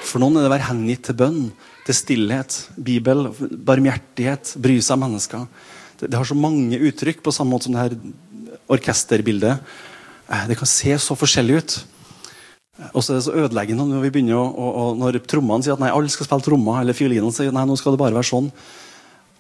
For 0.05 0.21
noen 0.21 0.37
er 0.37 0.45
det 0.45 0.51
å 0.51 0.55
være 0.55 0.69
hengitt 0.69 1.07
til 1.09 1.17
bønn, 1.19 1.43
til 1.87 1.97
stillhet, 1.97 2.57
Bibel, 2.77 3.31
barmhjertighet, 3.39 4.55
bry 4.61 4.77
seg 4.85 4.99
om 4.99 5.07
mennesker. 5.07 5.47
Det, 5.99 6.11
det, 6.11 6.17
har 6.19 6.29
så 6.29 6.37
mange 6.39 6.79
uttrykk, 6.91 7.23
på 7.25 7.33
samme 7.35 7.55
måte 7.55 7.69
som 7.69 7.77
det 7.77 7.87
her 7.87 7.97
orkesterbildet. 8.69 9.65
Eh, 10.29 10.45
det 10.51 10.59
kan 10.61 10.69
se 10.69 10.93
så 11.01 11.17
forskjellig 11.17 11.63
ut. 11.63 11.79
Og 12.99 13.05
så 13.05 13.13
er 13.15 13.21
det 13.21 13.27
så 13.29 13.37
ødeleggende 13.45 13.87
når 13.87 14.03
vi 14.03 14.13
begynner 14.17 14.41
å, 14.41 14.45
og, 14.51 14.71
og 14.83 14.99
når 14.99 15.21
trommene 15.31 15.63
sier 15.63 15.77
at 15.77 15.83
nei, 15.83 15.93
alle 15.95 16.11
skal 16.11 16.27
spille 16.27 16.43
trommer, 16.43 16.81
eller 16.83 16.97
fiolinene 16.99 17.31
sier 17.35 17.55
nei, 17.55 17.63
nå 17.69 17.77
skal 17.79 17.95
det 17.95 18.01
bare 18.03 18.17
være 18.17 18.27
sånn. 18.27 18.51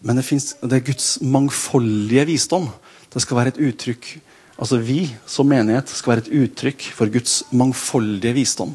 Men 0.07 0.21
det, 0.21 0.25
finnes, 0.29 0.53
det 0.62 0.79
er 0.79 0.85
Guds 0.87 1.09
mangfoldige 1.27 2.29
visdom. 2.29 2.69
Det 3.11 3.25
skal 3.25 3.41
være 3.41 3.57
et 3.57 3.62
uttrykk 3.71 4.17
Altså 4.59 4.81
Vi 4.83 5.05
som 5.31 5.47
menighet 5.47 5.87
skal 5.95 6.17
være 6.17 6.25
et 6.25 6.33
uttrykk 6.35 6.88
for 6.91 7.11
Guds 7.15 7.45
mangfoldige 7.55 8.35
visdom. 8.35 8.73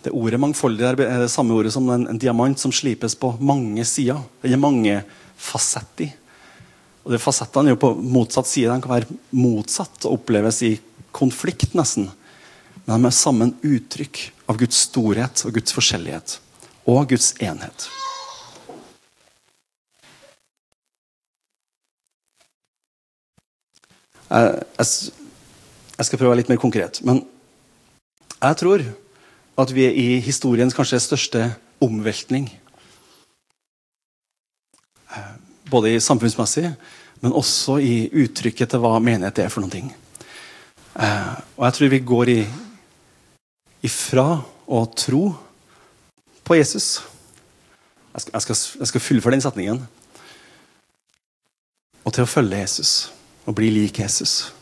Det 0.00 0.12
ordet 0.16 0.40
mangfoldig 0.40 0.86
er 0.88 0.96
det 0.96 1.28
samme 1.32 1.52
ordet 1.52 1.74
som 1.74 1.90
en, 1.92 2.06
en 2.08 2.20
diamant 2.20 2.56
som 2.60 2.72
slipes 2.72 3.12
på 3.20 3.34
mange 3.44 3.84
sider. 3.88 4.22
Det 4.40 4.52
er 4.52 4.60
mange 4.60 4.96
fasetter. 5.36 6.14
Og 7.04 7.12
de 7.12 7.20
Fasettene 7.20 7.68
er 7.68 7.76
jo 7.76 7.82
på 7.84 7.92
motsatt 8.00 8.48
side. 8.48 8.72
De 8.72 8.84
kan 8.84 8.94
være 8.94 9.18
motsatt 9.36 10.06
og 10.08 10.16
oppleves 10.16 10.62
i 10.64 10.72
konflikt, 11.12 11.76
nesten. 11.76 12.08
Men 12.84 13.00
de 13.00 13.08
er 13.08 13.16
sammen 13.16 13.54
uttrykk 13.64 14.20
av 14.50 14.58
Guds 14.60 14.82
storhet 14.90 15.44
og 15.46 15.56
Guds 15.56 15.72
forskjellighet. 15.72 16.38
Og 16.84 17.06
Guds 17.08 17.32
enhet. 17.40 17.86
Jeg, 24.34 26.04
skal 26.04 26.18
prøve 26.18 26.28
å 26.28 26.32
være 26.34 26.42
litt 26.42 26.50
mer 26.52 26.60
konkret. 26.60 27.00
Men 27.06 27.22
jeg 28.34 28.60
tror 28.60 28.84
at 29.62 29.72
vi 29.72 29.86
er 29.86 29.96
i 29.96 30.20
historiens 30.24 30.74
kanskje 30.76 31.00
største 31.00 31.46
omveltning. 31.84 32.50
Både 35.70 35.94
i 35.94 36.02
samfunnsmessig, 36.02 36.66
men 37.22 37.36
også 37.36 37.78
i 37.80 38.10
uttrykket 38.24 38.74
til 38.74 38.82
hva 38.82 38.98
menighet 39.00 39.46
er 39.46 39.52
for 39.52 39.64
noen 39.64 39.72
ting. 39.72 39.92
Og 40.94 41.64
jeg 41.64 41.76
tror 41.78 41.92
vi 41.94 42.04
går 42.04 42.32
i 42.34 42.40
ifra 43.84 44.40
å 44.64 44.84
tro 44.96 45.26
på 46.44 46.56
Jesus 46.56 47.02
Jeg 48.14 48.22
skal, 48.22 48.34
jeg 48.36 48.44
skal, 48.44 48.58
jeg 48.78 48.88
skal 48.92 49.02
fullføre 49.02 49.34
den 49.34 49.42
setningen. 49.42 49.78
Og 52.06 52.12
til 52.14 52.22
å 52.22 52.30
følge 52.30 52.60
Jesus 52.60 52.92
og 53.44 53.56
bli 53.58 53.72
lik 53.74 53.98
Jesus. 53.98 54.52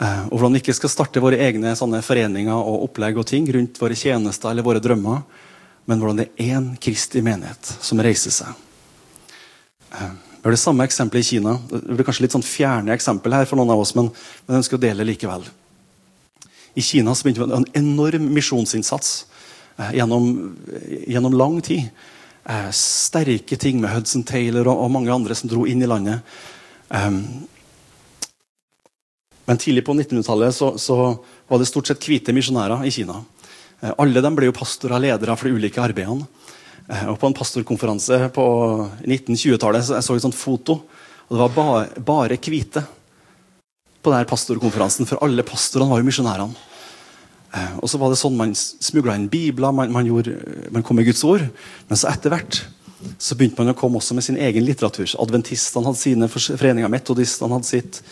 Eh, 0.00 0.26
og 0.28 0.34
hvordan 0.34 0.58
vi 0.58 0.60
ikke 0.60 0.74
skal 0.76 0.92
starte 0.92 1.22
våre 1.22 1.38
egne 1.40 1.72
foreninger 1.76 2.56
og 2.56 2.90
opplegg 2.90 3.16
og 3.20 3.26
ting 3.30 3.48
rundt 3.52 3.80
våre 3.80 3.96
tjenester 3.96 4.50
eller 4.50 4.66
våre 4.66 4.82
drømmer, 4.84 5.22
men 5.88 6.02
hvordan 6.02 6.20
det 6.20 6.28
er 6.36 6.58
én 6.58 6.68
kristig 6.76 7.24
menighet 7.24 7.72
som 7.80 8.00
reiser 8.04 8.36
seg. 8.36 8.52
Eh, 9.96 10.12
vi 10.40 10.44
har 10.44 10.56
det 10.56 10.60
samme 10.60 10.84
eksempelet 10.84 11.24
i 11.24 11.30
Kina. 11.34 11.58
Det 11.68 11.96
blir 11.96 12.06
kanskje 12.06 12.24
litt 12.24 12.36
sånn 12.36 12.46
fjerne 12.46 12.94
eksempel 12.94 13.34
her 13.36 13.48
for 13.48 13.60
noen 13.60 13.74
av 13.74 13.82
oss, 13.82 13.92
men, 13.96 14.12
men 14.44 14.56
jeg 14.56 14.62
ønsker 14.64 14.80
å 14.80 14.84
dele 14.84 15.08
likevel. 15.08 15.44
I 16.74 16.82
Kina 16.82 17.14
så 17.14 17.26
begynte 17.26 17.46
man 17.46 17.60
en 17.60 17.70
enorm 17.82 18.30
misjonsinnsats 18.34 19.26
eh, 19.76 19.94
gjennom, 19.98 20.56
gjennom, 21.06 21.34
lang 21.34 21.60
tid. 21.66 21.90
Eh, 22.44 22.70
sterke 22.74 23.56
ting 23.56 23.80
med 23.80 23.90
Hudson 23.94 24.24
Taylor 24.26 24.68
og, 24.70 24.84
og, 24.84 24.92
mange 24.94 25.12
andre 25.12 25.34
som 25.34 25.50
dro 25.50 25.66
inn 25.66 25.82
i 25.82 25.88
landet. 25.90 26.22
Um, 26.90 27.22
men 29.50 29.58
tidlig 29.58 29.84
på 29.86 29.94
1900-tallet 29.94 30.54
så, 30.54 30.78
så, 30.78 30.96
var 31.48 31.58
det 31.58 31.66
stort 31.66 31.90
sett 31.90 32.04
hvite 32.06 32.34
misjonærer 32.34 32.84
i 32.86 32.92
Kina. 32.94 33.16
Eh, 33.80 33.90
alle 33.98 34.22
dem 34.22 34.36
ble 34.38 34.46
jo 34.46 34.54
pastorer 34.54 34.94
og 34.98 35.02
ledere 35.02 35.34
for 35.34 35.50
de 35.50 35.58
ulike 35.58 35.82
arbeidene. 35.82 36.28
Eh, 36.86 37.08
og 37.10 37.18
På 37.18 37.26
en 37.26 37.34
pastorkonferanse 37.34 38.28
på 38.34 38.46
1920-tallet 39.02 39.88
så 39.88 39.98
jeg 39.98 40.06
så 40.06 40.16
et 40.16 40.26
sånt 40.28 40.38
foto. 40.38 40.78
og 41.26 41.34
Det 41.34 41.40
var 41.42 41.56
bare, 41.56 42.02
bare 42.12 42.38
hvite 42.38 42.84
på 44.00 44.12
denne 44.12 44.28
pastorkonferansen, 44.28 45.08
for 45.08 45.20
alle 45.24 45.44
pastorene 45.46 45.90
var 45.92 46.00
jo 46.00 46.08
misjonærene. 46.08 46.66
Eh, 47.50 47.72
og 47.82 47.90
så 47.90 47.98
var 47.98 48.12
det 48.12 48.18
sånn 48.20 48.36
Man 48.38 48.52
smugla 48.54 49.16
inn 49.18 49.26
bibler, 49.30 49.74
man, 49.74 49.90
man, 49.90 50.06
gjorde, 50.06 50.36
man, 50.70 50.84
kom 50.86 51.00
med 51.00 51.08
Guds 51.08 51.24
ord. 51.26 51.42
Men 51.90 51.98
så 51.98 52.10
etter 52.12 52.32
hvert 52.32 52.62
så 53.16 53.34
begynte 53.36 53.62
man 53.62 53.72
å 53.72 53.78
komme 53.78 53.98
også 53.98 54.14
med 54.16 54.26
sin 54.26 54.38
egen 54.38 54.64
litteratur. 54.66 55.08
Adventistene 55.22 55.88
hadde 55.88 56.00
sine 56.00 56.28
foreninger, 56.30 56.92
metodistene 56.92 57.56
hadde 57.56 57.68
sitt. 57.68 58.02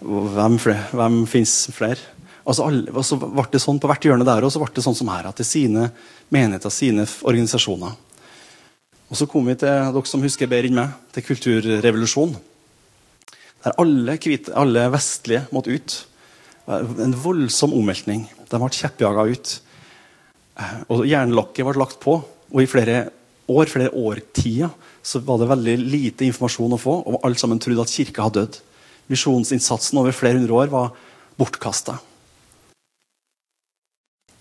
Hvem, 0.00 0.58
flere, 0.62 0.86
hvem 0.94 1.24
fins 1.30 1.54
flere? 1.74 1.98
Altså, 2.44 2.68
alle, 2.68 2.92
og 2.92 3.04
så 3.06 3.16
ble 3.16 3.46
det 3.54 3.60
sånn 3.62 3.78
På 3.80 3.88
hvert 3.88 4.04
hjørne 4.04 4.26
der 4.28 4.44
og 4.44 4.50
så 4.52 4.60
ble 4.60 4.68
det 4.76 4.82
sånn 4.84 4.96
som 4.98 5.08
her, 5.08 5.30
at 5.30 5.38
det 5.38 5.46
er 5.46 5.48
sine 5.48 5.86
menigheter, 6.34 6.72
sine 6.72 7.06
organisasjoner. 7.24 7.94
Og 9.08 9.18
Så 9.18 9.28
kom 9.30 9.46
vi 9.46 9.54
til 9.58 9.68
dere 9.68 10.02
som 10.08 10.22
husker 10.24 10.50
bedre 10.50 10.70
enn 10.70 10.78
meg, 10.78 10.92
til 11.14 11.26
kulturrevolusjonen. 11.26 12.36
Der 13.64 13.76
alle, 13.80 14.18
kvite, 14.20 14.52
alle 14.60 14.88
vestlige 14.92 15.46
måtte 15.54 15.72
ut. 15.72 15.96
En 16.68 17.14
voldsom 17.16 17.72
omveltning. 17.76 18.26
De 18.50 18.60
ble 18.60 18.70
kjeppjaga 18.76 19.24
ut. 19.32 19.52
Og 20.92 21.04
Jernlokket 21.08 21.64
ble 21.64 21.80
lagt 21.80 22.00
på. 22.02 22.18
Og 22.52 22.60
i 22.60 22.68
flere 22.68 23.06
år, 23.48 23.70
flere 23.72 23.92
årtier 23.96 24.72
så 25.04 25.20
var 25.24 25.40
det 25.40 25.48
veldig 25.50 25.78
lite 25.80 26.28
informasjon 26.28 26.76
å 26.76 26.80
få. 26.80 26.98
Og 27.08 27.24
alle 27.24 27.40
sammen 27.40 27.60
trodde 27.62 27.86
at 27.86 27.92
kirka 27.92 28.28
hadde 28.28 28.44
dødd. 28.44 28.60
Misjonsinnsatsen 29.12 30.00
over 30.00 30.16
flere 30.16 30.40
hundre 30.40 30.60
år 30.60 30.72
var 30.72 30.92
bortkasta. 31.40 31.98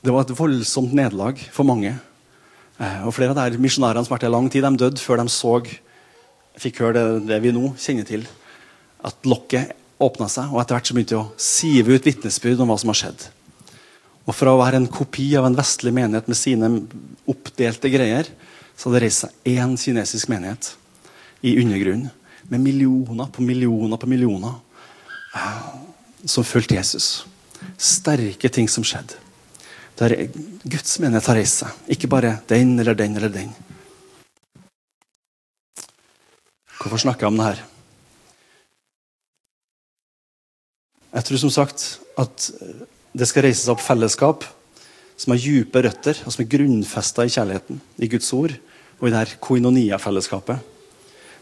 Det 0.03 0.11
var 0.11 0.27
et 0.27 0.35
voldsomt 0.35 0.91
nederlag 0.95 1.39
for 1.55 1.67
mange. 1.67 1.95
Eh, 2.75 3.03
og 3.07 3.15
Flere 3.15 3.31
av 3.31 3.55
de 3.55 3.59
misjonærene 3.63 4.03
som 4.03 4.11
har 4.11 4.19
vært 4.19 4.27
i 4.27 4.35
lang 4.35 4.49
tid, 4.51 4.67
de 4.67 4.83
døde 4.83 4.99
før 4.99 5.21
de 5.21 5.31
så, 5.31 5.57
fikk 6.59 6.83
høre 6.83 6.95
det, 6.97 7.27
det 7.31 7.43
vi 7.43 7.55
nå 7.55 7.71
kjenner 7.79 8.07
til 8.07 8.27
at 9.03 9.27
lokket 9.27 9.73
åpna 10.03 10.27
seg, 10.31 10.51
og 10.51 10.61
etter 10.61 10.77
hvert 10.77 10.89
så 10.89 10.95
begynte 10.95 11.15
det 11.15 11.21
å 11.21 11.31
sive 11.39 11.95
ut 11.95 12.07
vitnesbyrd 12.07 12.63
om 12.63 12.71
hva 12.71 12.77
som 12.81 12.91
har 12.91 12.99
skjedd. 12.99 13.25
Og 14.23 14.35
Fra 14.35 14.53
å 14.55 14.59
være 14.61 14.79
en 14.79 14.89
kopi 14.91 15.33
av 15.39 15.47
en 15.47 15.57
vestlig 15.57 15.91
menighet 15.95 16.29
med 16.31 16.39
sine 16.39 16.69
oppdelte 17.29 17.91
greier, 17.91 18.29
så 18.75 18.87
hadde 18.87 18.99
det 18.99 19.03
reist 19.05 19.25
seg 19.25 19.51
én 19.53 19.75
kinesisk 19.79 20.31
menighet 20.31 20.73
i 21.43 21.57
undergrunnen 21.61 22.09
med 22.49 22.63
millioner 22.63 23.29
på 23.31 23.43
millioner 23.45 23.99
på 23.99 24.09
millioner 24.09 24.55
eh, 25.35 25.59
som 26.25 26.47
fulgte 26.47 26.79
Jesus. 26.79 27.25
Sterke 27.77 28.49
ting 28.51 28.67
som 28.71 28.83
skjedde. 28.87 29.19
Der 29.99 30.15
Guds 30.63 30.97
menighet 30.99 31.29
har 31.29 31.37
reist 31.37 31.61
seg. 31.61 31.83
Ikke 31.95 32.09
bare 32.11 32.39
den 32.49 32.73
eller 32.81 32.97
den 32.97 33.19
eller 33.19 33.31
den. 33.31 33.53
Hvorfor 36.79 36.99
snakker 37.05 37.27
jeg 37.27 37.31
om 37.31 37.39
det 37.39 37.51
her? 37.51 37.61
Jeg 41.13 41.27
tror 41.27 41.41
som 41.43 41.53
sagt 41.53 41.85
at 42.17 42.49
det 43.13 43.27
skal 43.29 43.45
reises 43.45 43.69
opp 43.69 43.81
fellesskap 43.85 44.45
som 45.19 45.35
har 45.35 45.41
dype 45.43 45.83
røtter, 45.85 46.17
og 46.25 46.33
som 46.33 46.41
er 46.41 46.49
grunnfesta 46.49 47.25
i 47.25 47.33
kjærligheten, 47.33 47.77
i 48.01 48.09
Guds 48.09 48.31
ord 48.33 48.55
og 48.99 49.07
i 49.07 49.11
det 49.11 49.19
her 49.19 49.33
koinonia-fellesskapet. 49.43 50.57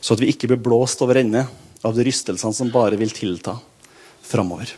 Så 0.01 0.16
at 0.16 0.24
vi 0.24 0.32
ikke 0.34 0.50
blir 0.51 0.60
blåst 0.60 1.01
over 1.06 1.22
ende 1.22 1.46
av 1.86 1.96
de 1.96 2.04
rystelsene 2.06 2.58
som 2.58 2.72
bare 2.74 3.00
vil 3.00 3.13
tilta 3.16 3.56
framover. 4.28 4.74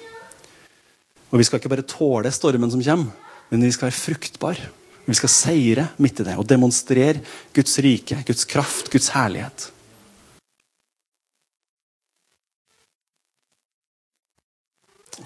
Og 1.33 1.41
vi 1.41 1.47
skal 1.47 1.57
ikke 1.57 1.73
bare 1.73 1.89
tåle 1.89 2.29
stormen 2.33 2.69
som 2.69 2.83
kommer, 2.85 3.09
men 3.50 3.65
vi 3.65 3.73
skal 3.73 3.89
være 3.89 3.97
fruktbare. 3.97 4.71
Vi 5.09 5.17
skal 5.17 5.31
seire 5.31 5.89
midt 6.00 6.21
i 6.21 6.27
det 6.27 6.38
og 6.39 6.47
demonstrere 6.47 7.23
Guds 7.55 7.73
rike, 7.83 8.21
Guds 8.27 8.45
kraft, 8.47 8.91
Guds 8.93 9.09
herlighet. 9.15 9.72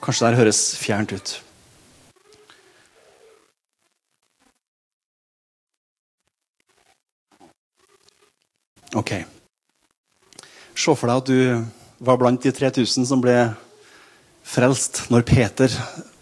Kanskje 0.04 0.24
det 0.24 0.30
her 0.32 0.42
høres 0.44 0.62
fjernt 0.80 1.12
ut. 1.12 1.34
Ok. 8.96 9.12
Se 10.78 10.94
for 10.96 11.10
deg 11.10 11.18
at 11.18 11.28
du 11.30 12.06
var 12.08 12.20
blant 12.22 12.42
de 12.42 12.54
3000 12.54 13.08
som 13.10 13.22
ble 13.22 13.36
frelst 14.48 15.08
når 15.12 15.26
Peter 15.28 15.74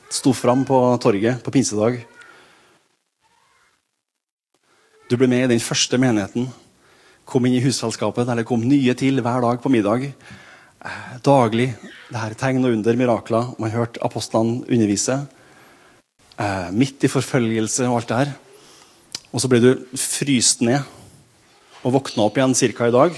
sto 0.10 0.34
fram 0.34 0.64
på 0.66 0.80
torget 1.04 1.44
på 1.44 1.54
pinsedag. 1.54 2.00
Du 5.10 5.18
ble 5.20 5.30
med 5.30 5.46
i 5.46 5.52
den 5.54 5.62
første 5.62 6.00
menigheten. 6.02 6.48
Kom 7.26 7.46
inn 7.46 7.58
i 7.58 7.62
husfellesskapet, 7.62 8.26
det 8.26 8.48
kom 8.48 8.64
nye 8.66 8.94
til 8.98 9.22
hver 9.22 9.44
dag 9.46 9.62
på 9.62 9.70
middag. 9.70 10.10
Daglig. 11.26 11.72
Det 12.12 12.22
her 12.22 12.36
tegn 12.38 12.66
og 12.66 12.76
under, 12.76 12.98
mirakler. 13.00 13.54
Man 13.62 13.74
hørte 13.74 14.02
apostlene 14.06 14.62
undervise. 14.70 15.24
Eh, 16.38 16.68
midt 16.76 17.06
i 17.08 17.10
forfølgelse 17.10 17.88
og 17.90 18.02
alt 18.02 18.12
det 18.12 18.20
her. 18.20 18.34
Og 19.34 19.42
så 19.42 19.50
ble 19.50 19.62
du 19.64 19.72
fryst 19.98 20.62
ned 20.62 20.84
og 21.86 21.96
våkna 21.98 22.26
opp 22.26 22.38
igjen 22.38 22.54
ca. 22.54 22.88
i 22.90 22.94
dag. 22.94 23.18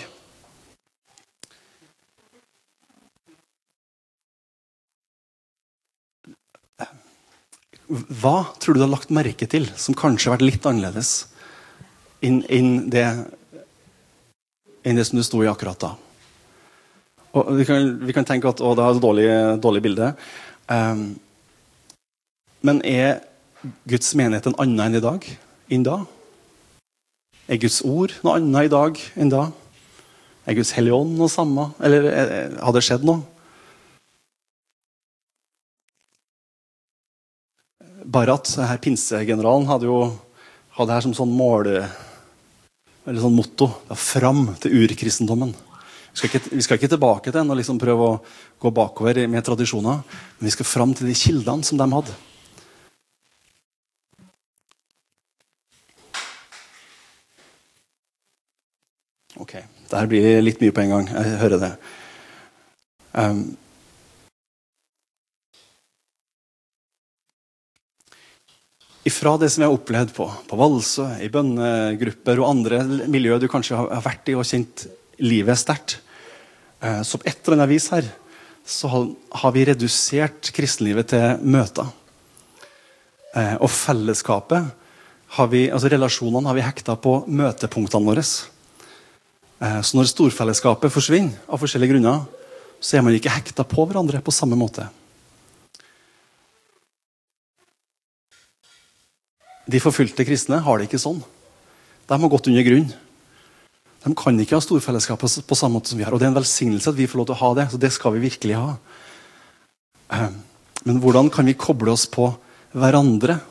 Hva 7.88 8.38
tror 8.60 8.76
du 8.76 8.82
du 8.82 8.84
har 8.84 8.92
lagt 8.92 9.14
merke 9.16 9.48
til 9.48 9.70
som 9.80 9.96
kanskje 9.96 10.30
har 10.30 10.38
vært 10.38 10.50
litt 10.50 10.66
annerledes 10.68 11.12
enn 12.20 12.42
det, 12.92 13.06
inn 14.84 15.00
det 15.00 15.06
som 15.08 15.20
du 15.20 15.24
sto 15.24 15.40
i 15.44 15.48
akkurat 15.48 15.80
da? 15.80 15.96
Og 17.36 17.50
vi, 17.58 17.66
kan, 17.68 17.90
vi 18.08 18.16
kan 18.16 18.28
tenke 18.28 18.50
at 18.50 18.62
å, 18.64 18.74
det 18.78 18.84
er 18.84 18.96
et 18.96 19.04
dårlig, 19.04 19.28
dårlig 19.64 19.84
bilde. 19.86 20.12
Um, 20.72 21.08
men 22.66 22.82
er 22.88 23.20
Guds 23.90 24.14
menighet 24.18 24.48
en 24.50 24.58
annen 24.64 24.86
enn 24.88 25.00
i 25.00 25.04
dag? 25.04 25.28
Enn 25.74 25.86
da? 25.86 26.02
Er 27.48 27.60
Guds 27.62 27.80
ord 27.88 28.16
noe 28.24 28.38
annet 28.40 28.68
i 28.68 28.74
dag 28.74 29.02
enn 29.16 29.32
da? 29.32 29.48
Er 30.48 30.58
Guds 30.58 30.74
hellige 30.76 30.96
ånd 30.96 31.18
noe 31.20 31.32
samme? 31.32 31.70
Eller 31.84 32.08
har 32.60 32.76
det 32.76 32.84
skjedd 32.88 33.06
noe? 33.08 33.24
Barat, 38.08 38.48
her 38.56 38.80
pinsegeneralen, 38.80 39.68
hadde 39.68 39.90
jo 39.90 40.00
hadde 40.78 40.94
her 40.94 41.04
som 41.04 41.16
sånn 41.18 41.34
mål, 41.34 41.72
eller 43.08 43.22
sånn 43.24 43.36
motto. 43.36 43.72
Fram 43.98 44.46
til 44.62 44.84
urkristendommen. 44.84 45.56
Skal, 46.18 46.32
ikke, 46.32 46.56
vi 46.56 46.64
skal 46.66 46.80
ikke 46.80 46.90
tilbake 46.90 47.30
til 47.30 47.36
den 47.38 47.54
og 47.54 47.60
liksom 47.60 47.78
prøve 47.78 48.06
å 48.08 48.16
gå 48.58 48.72
bakover 48.74 49.20
med 49.30 49.46
tradisjoner. 49.46 50.02
Men 50.40 50.50
vi 50.50 50.54
skal 50.56 50.66
fram 50.66 50.96
til 50.98 51.12
de 51.12 51.14
kildene 51.18 51.68
som 51.68 51.78
de 51.78 51.86
hadde. 51.92 52.16
Ok. 59.38 59.54
Dette 59.88 60.08
blir 60.10 60.42
litt 60.42 60.64
mye 60.64 60.74
på 60.74 60.84
en 60.84 60.96
gang. 60.96 61.14
Jeg 61.14 61.38
hører 61.44 61.62
det. 61.62 61.72
Um, 63.14 63.44
ifra 69.08 69.36
det 69.38 69.52
som 69.54 69.62
jeg 69.62 69.70
har 69.70 69.78
opplevd 69.78 70.18
på, 70.18 70.28
på 70.50 70.60
Valsø, 70.60 71.08
i 71.22 71.30
bønnegrupper 71.30 72.42
og 72.42 72.50
andre 72.50 72.82
miljøer 73.06 73.42
du 73.42 73.48
kanskje 73.52 73.78
har 73.80 74.04
vært 74.10 74.34
i 74.34 74.38
og 74.38 74.50
kjent 74.50 74.88
livet 75.22 75.62
sterkt, 75.62 76.00
så 76.78 77.18
etter 77.26 77.54
denne 77.54 77.66
avis 77.66 77.88
her 77.90 78.06
så 78.68 78.90
har 79.32 79.54
vi 79.56 79.64
redusert 79.66 80.52
kristenlivet 80.54 81.10
til 81.14 81.46
møter. 81.48 81.88
Eh, 83.38 83.56
og 83.62 83.72
fellesskapet, 83.72 84.68
har 85.38 85.50
vi, 85.52 85.68
altså 85.72 85.92
relasjonene, 85.92 86.48
har 86.48 86.56
vi 86.56 86.66
hekta 86.66 86.96
på 87.00 87.20
møtepunktene 87.28 88.08
våre. 88.08 88.24
Eh, 88.24 89.80
så 89.84 89.98
når 89.98 90.12
storfellesskapet 90.12 90.94
forsvinner 90.94 91.36
av 91.48 91.62
forskjellige 91.62 91.96
grunner, 91.96 92.24
så 92.80 92.98
er 92.98 93.06
man 93.06 93.16
ikke 93.16 93.34
hekta 93.34 93.66
på 93.68 93.88
hverandre 93.88 94.22
på 94.24 94.36
samme 94.36 94.60
måte. 94.60 94.88
De 99.68 99.82
forfulgte 99.84 100.24
kristne 100.28 100.62
har 100.64 100.80
det 100.80 100.88
ikke 100.88 101.02
sånn. 101.02 101.20
De 102.08 102.16
har 102.16 102.32
gått 102.32 102.48
under 102.48 102.64
grunn. 102.64 102.88
De 104.08 104.16
kan 104.16 104.38
ikke 104.40 104.56
ha 104.56 104.64
storfellesskapet 104.64 105.42
på 105.44 105.56
samme 105.58 105.76
måte 105.76 105.92
som 105.92 106.00
vi 106.00 106.06
har. 106.08 106.14
Og 106.16 106.22
det 106.22 106.30
er 106.30 106.32
en 106.32 106.40
velsignelse 106.40 106.94
at 106.94 106.96
vi 106.96 107.10
får 107.10 107.20
lov 107.20 107.28
til 107.28 107.36
å 107.36 107.42
ha 107.42 107.50
det. 107.58 107.66
Så 107.74 107.80
det 107.82 107.92
skal 107.92 108.14
vi 108.16 108.24
virkelig 108.24 108.56
ha. 108.56 108.76
Ehm, 110.16 110.38
men 110.88 111.02
hvordan 111.04 111.28
kan 111.34 111.48
vi 111.50 111.58
koble 111.60 111.92
oss 111.92 112.06
på 112.08 112.30
hverandre 112.72 113.42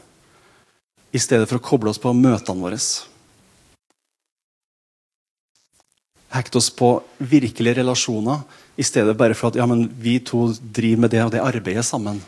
i 1.12 1.20
stedet 1.20 1.44
for 1.50 1.58
å 1.58 1.64
koble 1.66 1.92
oss 1.92 2.00
på 2.00 2.14
møtene 2.16 2.64
våre? 2.64 2.78
Hekte 6.32 6.60
oss 6.62 6.70
på 6.72 6.94
virkelige 7.20 7.82
relasjoner 7.82 8.46
i 8.80 8.86
stedet 8.86 9.16
bare 9.16 9.36
for 9.36 9.52
at 9.52 9.58
ja, 9.60 9.66
men 9.68 9.84
vi 10.00 10.16
to 10.24 10.46
driver 10.56 11.04
med 11.04 11.12
det 11.12 11.20
og 11.24 11.34
det 11.34 11.42
arbeidet 11.44 11.84
sammen. 11.84 12.22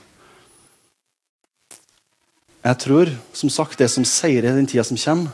Jeg 2.61 2.81
tror 2.85 3.15
som 3.33 3.49
sagt, 3.49 3.79
det 3.81 3.89
som 3.89 4.05
seirer 4.05 4.53
den 4.53 4.69
tida 4.69 4.85
som 4.85 5.01
kommer, 5.01 5.33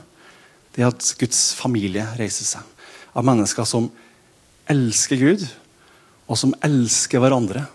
det 0.75 0.85
er 0.85 0.93
at 0.93 1.11
Guds 1.19 1.43
familie 1.59 2.07
reiser 2.19 2.47
seg 2.47 2.74
av 3.15 3.27
mennesker 3.27 3.67
som 3.69 3.89
elsker 4.71 5.21
Gud, 5.21 5.45
og 6.25 6.39
som 6.41 6.55
elsker 6.65 7.23
hverandre. 7.23 7.67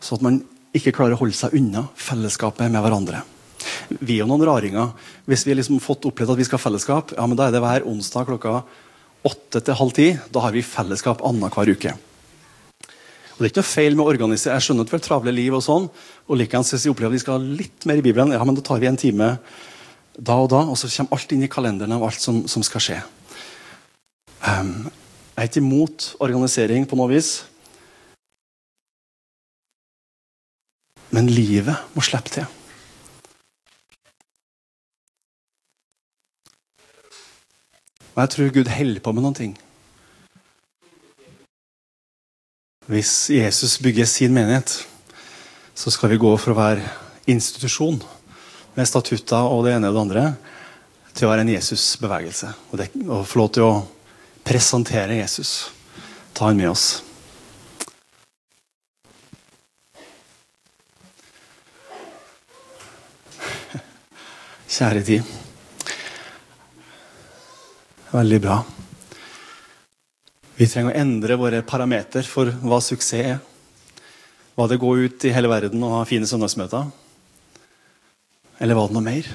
Så 0.00 0.16
at 0.16 0.24
man 0.24 0.40
ikke 0.76 0.94
klarer 0.96 1.16
å 1.16 1.20
holde 1.22 1.36
seg 1.36 1.56
unna 1.58 1.86
fellesskapet 1.98 2.70
med 2.72 2.82
hverandre. 2.84 3.22
Vi 3.98 4.16
er 4.16 4.22
jo 4.22 4.28
noen 4.30 4.46
raringer. 4.46 4.92
Hvis 5.28 5.44
vi 5.46 5.52
har 5.52 5.60
liksom 5.60 5.80
fått 5.82 6.06
opplevd 6.08 6.34
at 6.34 6.40
vi 6.40 6.46
skal 6.48 6.60
ha 6.60 6.66
fellesskap, 6.66 7.14
ja, 7.16 7.24
men 7.26 7.38
da 7.38 7.48
er 7.48 7.54
det 7.54 7.62
hver 7.64 7.86
onsdag 7.88 8.28
klokka 8.28 8.60
åtte 9.28 9.62
til 9.64 9.78
halv 9.80 9.96
ti. 9.96 10.10
Da 10.32 10.44
har 10.44 10.54
vi 10.54 10.64
fellesskap 10.64 11.24
annenhver 11.26 11.72
uke. 11.74 11.94
Og 13.38 13.44
Det 13.44 13.46
er 13.46 13.52
ikke 13.52 13.62
noe 13.62 13.70
feil 13.70 13.96
med 13.96 14.02
å 14.02 14.10
organisere. 14.10 14.56
Jeg 14.58 14.66
skjønner 14.66 14.86
at 14.86 14.92
vi 14.92 14.98
har 14.98 15.04
travle 15.04 15.34
liv, 15.34 15.54
og 15.54 15.62
sånn, 15.62 15.84
og 16.26 16.38
likeens 16.40 16.72
hvis 16.74 16.88
vi 16.88 16.90
opplever 16.90 17.14
at 17.14 17.18
vi 17.18 17.22
skal 17.22 17.36
ha 17.36 17.58
litt 17.60 17.86
mer 17.86 18.00
i 18.00 18.02
Bibelen, 18.02 18.34
ja, 18.34 18.42
men 18.42 18.58
da 18.58 18.64
tar 18.66 18.80
vi 18.82 18.88
en 18.90 18.98
time 18.98 19.36
da 20.18 20.34
og 20.42 20.48
da, 20.50 20.64
og 20.66 20.74
så 20.74 20.90
kommer 20.90 21.14
alt 21.14 21.34
inn 21.34 21.44
i 21.46 21.50
kalenderen 21.50 21.94
av 21.94 22.02
alt 22.08 22.18
som, 22.18 22.40
som 22.50 22.64
skal 22.66 22.82
skje. 22.82 22.96
Um, 24.38 24.90
jeg 25.34 25.42
er 25.42 25.48
ikke 25.48 25.62
imot 25.62 26.12
organisering 26.22 26.86
på 26.86 26.98
noe 26.98 27.10
vis. 27.10 27.32
Men 31.14 31.30
livet 31.30 31.74
må 31.94 32.04
slippe 32.04 32.30
til. 32.30 32.46
Og 38.14 38.22
jeg 38.24 38.30
tror 38.34 38.54
Gud 38.54 38.70
holder 38.74 39.02
på 39.02 39.14
med 39.14 39.22
noen 39.22 39.38
ting. 39.38 39.52
Hvis 42.88 43.30
Jesus 43.30 43.76
bygger 43.78 44.08
sin 44.10 44.34
menighet, 44.34 44.72
så 45.74 45.90
skal 45.94 46.10
vi 46.10 46.18
gå 46.18 46.30
for 46.40 46.54
å 46.54 46.58
være 46.58 46.88
institusjon 47.30 48.00
med 48.74 48.88
statutter 48.88 49.50
og 49.52 49.66
det 49.66 49.76
ene 49.76 49.90
og 49.90 49.94
det 49.94 50.02
andre 50.02 50.24
til 51.14 51.28
å 51.28 51.30
være 51.30 51.44
en 51.44 51.52
Jesus-bevegelse. 51.52 52.50
Og, 52.72 52.82
og 53.06 53.26
få 53.28 53.42
lov 53.42 53.52
til 53.54 53.66
å 53.66 53.72
presentere 54.48 55.14
Jesus. 55.20 55.70
Ta 56.32 56.48
han 56.48 56.56
med 56.56 56.70
oss. 56.70 57.02
Kjære 64.68 65.02
tid. 65.04 65.34
Veldig 68.08 68.40
bra. 68.40 68.62
Vi 70.56 70.66
trenger 70.70 70.94
å 70.94 71.00
endre 71.02 71.36
våre 71.38 71.60
parameter 71.66 72.24
for 72.24 72.48
hva 72.64 72.80
suksess 72.80 73.20
er. 73.20 73.36
Var 74.56 74.72
det 74.72 74.80
gå 74.80 74.94
ut 75.04 75.28
i 75.28 75.34
hele 75.34 75.50
verden 75.52 75.84
og 75.84 75.98
ha 75.98 76.00
fine 76.08 76.26
søndagsmøter? 76.26 76.88
Eller 78.58 78.74
var 78.74 78.88
det 78.88 78.96
noe 78.96 79.04
mer? 79.04 79.28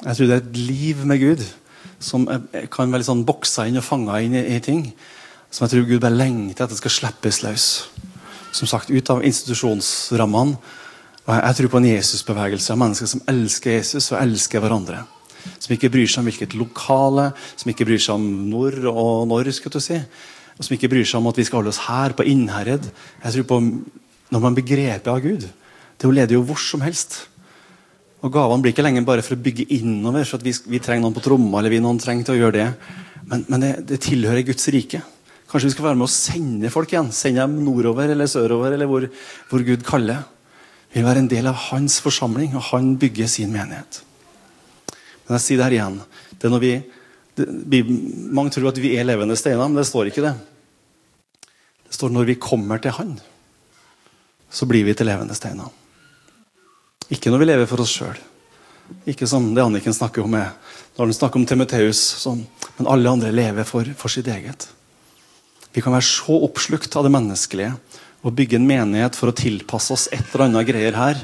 Jeg 0.00 0.16
tror 0.16 0.26
det 0.26 0.36
er 0.36 0.42
et 0.42 0.62
liv 0.66 1.06
med 1.06 1.22
Gud 1.22 1.50
som 2.00 2.26
kan 2.72 2.90
være 2.90 3.02
litt 3.02 3.10
sånn 3.10 3.26
boksa 3.28 3.66
inn 3.68 3.78
og 3.80 3.86
fanga 3.86 4.18
inn 4.24 4.34
i, 4.38 4.44
i, 4.56 4.58
ting. 4.64 4.86
Som 5.52 5.66
jeg 5.66 5.74
tror 5.74 5.88
Gud 5.88 6.02
bare 6.02 6.16
lengter 6.16 6.70
det 6.70 6.78
skal 6.80 6.94
slippes 6.94 7.42
løs. 7.44 7.66
Som 8.56 8.70
sagt, 8.70 8.90
ut 8.90 9.12
av 9.12 9.22
institusjonsrammene. 9.26 10.58
Og 11.26 11.32
jeg, 11.34 11.42
jeg 11.44 11.58
tror 11.58 11.72
på 11.72 11.80
en 11.80 11.88
Jesusbevegelse 11.90 12.74
av 12.74 12.80
mennesker 12.80 13.10
som 13.12 13.24
elsker 13.30 13.76
Jesus 13.76 14.10
og 14.14 14.20
elsker 14.22 14.64
hverandre. 14.64 15.04
Som 15.60 15.76
ikke 15.76 15.92
bryr 15.92 16.08
seg 16.08 16.22
om 16.22 16.28
hvilket 16.30 16.56
lokale, 16.58 17.30
som 17.60 17.70
ikke 17.72 17.86
bryr 17.88 18.00
seg 18.00 18.16
om 18.16 18.26
når 18.50 18.82
og 18.90 19.28
når. 19.30 19.52
skal 19.56 19.72
du 19.74 19.80
si. 19.84 20.00
Og 20.56 20.66
som 20.66 20.76
ikke 20.76 20.90
bryr 20.92 21.06
seg 21.08 21.20
om 21.20 21.30
at 21.30 21.40
vi 21.40 21.46
skal 21.48 21.60
holde 21.60 21.72
oss 21.72 21.86
her 21.86 22.16
på 22.16 22.26
Innherred. 22.28 22.88
Jeg 23.24 23.36
tror 23.36 23.48
på 23.52 23.60
når 24.30 24.42
man 24.42 24.56
blir 24.56 24.66
grepet 24.68 25.10
av 25.10 25.20
Gud. 25.24 25.46
Det 26.00 26.08
leder 26.08 26.38
jo 26.38 26.44
hvor 26.48 26.60
som 26.60 26.82
helst. 26.84 27.26
Og 28.20 28.32
Gavene 28.34 28.60
blir 28.60 28.74
ikke 28.74 28.84
lenger 28.84 29.06
bare 29.08 29.24
for 29.24 29.36
å 29.36 29.40
bygge 29.40 29.68
innover, 29.78 30.26
så 30.28 30.36
at 30.36 30.44
vi, 30.44 30.52
vi 30.68 30.80
trenger 30.82 31.06
noen 31.06 31.16
på 31.16 31.22
tromma. 31.24 31.60
eller 31.60 31.72
vi 31.72 31.80
noen 31.80 32.00
trenger 32.00 32.28
til 32.28 32.36
å 32.36 32.40
gjøre 32.42 32.58
det. 32.58 32.66
Men, 33.30 33.46
men 33.48 33.64
det, 33.64 33.70
det, 33.88 34.00
tilhører 34.04 34.44
Guds 34.44 34.68
rike. 34.74 35.00
Kanskje 35.48 35.70
vi 35.70 35.74
skal 35.76 35.88
være 35.88 36.00
med 36.00 36.08
å 36.08 36.12
sende 36.12 36.72
folk 36.72 36.92
igjen. 36.92 37.08
Sende 37.16 37.46
dem 37.46 37.56
nordover 37.64 38.12
eller 38.12 38.28
sørover, 38.30 38.76
eller 38.76 38.90
hvor, 38.90 39.08
hvor 39.48 39.64
Gud 39.64 39.86
kaller. 39.88 40.20
Vi 40.90 40.98
vil 40.98 41.08
være 41.08 41.24
en 41.24 41.32
del 41.32 41.48
av 41.48 41.58
hans 41.70 42.00
forsamling, 42.04 42.52
og 42.58 42.68
han 42.72 42.92
bygger 43.00 43.30
sin 43.30 43.54
menighet. 43.54 44.02
Men 45.24 45.38
jeg 45.38 45.46
sier 45.46 45.60
det 45.60 45.68
her 45.68 45.78
igjen. 45.78 45.98
Det 46.34 46.48
er 46.48 46.52
når 46.52 46.64
vi, 46.64 46.72
det, 47.40 47.82
mange 48.34 48.52
tror 48.52 48.72
at 48.72 48.80
vi 48.82 48.96
er 48.98 49.06
levende 49.06 49.38
steiner, 49.38 49.64
men 49.64 49.80
det 49.80 49.88
står 49.88 50.10
ikke 50.10 50.26
det. 50.26 50.36
Det 51.88 51.96
står 51.96 52.12
når 52.12 52.28
vi 52.28 52.40
kommer 52.42 52.82
til 52.82 52.94
Han, 52.98 53.14
så 54.50 54.66
blir 54.66 54.84
vi 54.84 54.94
til 54.98 55.08
levende 55.08 55.34
steiner. 55.38 55.70
Ikke 57.10 57.32
når 57.32 57.42
vi 57.42 57.48
lever 57.48 57.70
for 57.70 57.82
oss 57.82 57.94
sjøl. 57.98 58.18
Ikke 59.10 59.26
som 59.30 59.48
det 59.54 59.62
Anniken 59.62 59.94
snakker 59.94 60.24
om, 60.24 60.34
er, 60.38 60.52
når 60.96 61.08
han 61.08 61.16
snakker 61.16 61.40
om 61.40 61.46
Timoteus. 61.46 62.00
Sånn, 62.22 62.44
men 62.78 62.90
alle 62.90 63.10
andre 63.10 63.32
lever 63.34 63.66
for, 63.66 63.86
for 63.98 64.12
sitt 64.12 64.30
eget. 64.30 64.68
Vi 65.74 65.82
kan 65.82 65.94
være 65.94 66.06
så 66.06 66.38
oppslukt 66.46 66.94
av 66.98 67.06
det 67.06 67.14
menneskelige 67.14 67.74
og 68.20 68.34
bygge 68.36 68.58
en 68.58 68.68
menighet 68.68 69.16
for 69.16 69.30
å 69.30 69.36
tilpasse 69.36 69.94
oss 69.94 70.08
et 70.12 70.22
eller 70.32 70.48
annet 70.48 70.68
greier 70.68 70.98
her. 70.98 71.22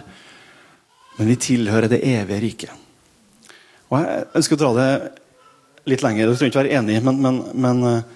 Men 1.18 1.30
vi 1.32 1.38
tilhører 1.40 1.90
det 1.92 2.02
evige 2.06 2.42
riket. 2.42 2.82
Og 3.90 4.00
Jeg 4.00 4.26
ønsker 4.40 4.56
å 4.56 4.60
dra 4.62 4.72
det 4.76 4.90
litt 5.90 6.02
lenger. 6.02 6.30
Du 6.30 6.38
trenger 6.38 6.52
ikke 6.52 6.62
være 6.64 6.78
enig, 6.80 6.98
men, 7.04 7.20
men, 7.22 7.40
men 7.54 7.84
eh, 7.86 8.14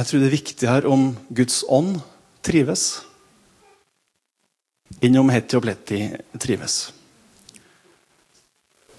jeg 0.00 0.08
tror 0.08 0.22
det 0.22 0.28
er 0.28 0.38
viktigere 0.38 0.90
om 0.90 1.10
Guds 1.30 1.62
ånd 1.70 2.00
trives 2.42 3.02
innom 5.02 5.30
Hetty 5.32 5.58
og 5.58 5.64
Pletti 5.66 6.02
trives. 6.40 6.92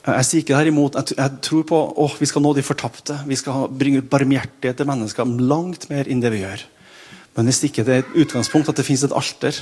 Jeg 0.04 0.28
sier 0.28 0.42
ikke 0.44 0.52
det 0.52 0.60
her 0.60 0.70
imot. 0.74 0.98
Jeg, 1.16 1.36
tror 1.46 1.64
på 1.68 1.80
at 2.04 2.18
vi 2.20 2.28
skal 2.28 2.44
nå 2.44 2.52
de 2.58 2.66
fortapte. 2.66 3.16
Vi 3.24 3.38
skal 3.40 3.70
bringe 3.72 4.02
ut 4.04 4.10
barmhjertighet 4.12 4.82
til 4.82 4.90
mennesker 4.90 5.36
langt 5.40 5.88
mer 5.92 6.10
enn 6.12 6.24
det 6.24 6.34
vi 6.34 6.42
gjør. 6.42 6.66
Men 7.38 7.48
hvis 7.48 7.64
ikke 7.70 7.86
det 7.88 7.94
er 7.96 8.04
et 8.04 8.18
utgangspunkt 8.26 8.68
at 8.70 8.78
det 8.78 8.86
finnes 8.86 9.06
et 9.08 9.16
alter, 9.16 9.56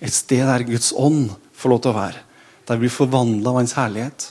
et 0.00 0.16
sted 0.16 0.48
der 0.48 0.64
Guds 0.66 0.94
ånd 0.96 1.28
får 1.56 1.72
lov 1.72 1.82
til 1.84 1.92
å 1.92 1.98
være, 1.98 2.24
der 2.66 2.80
vi 2.80 2.86
blir 2.86 2.96
forvandla 2.96 3.52
av 3.52 3.60
Hans 3.60 3.76
herlighet, 3.76 4.30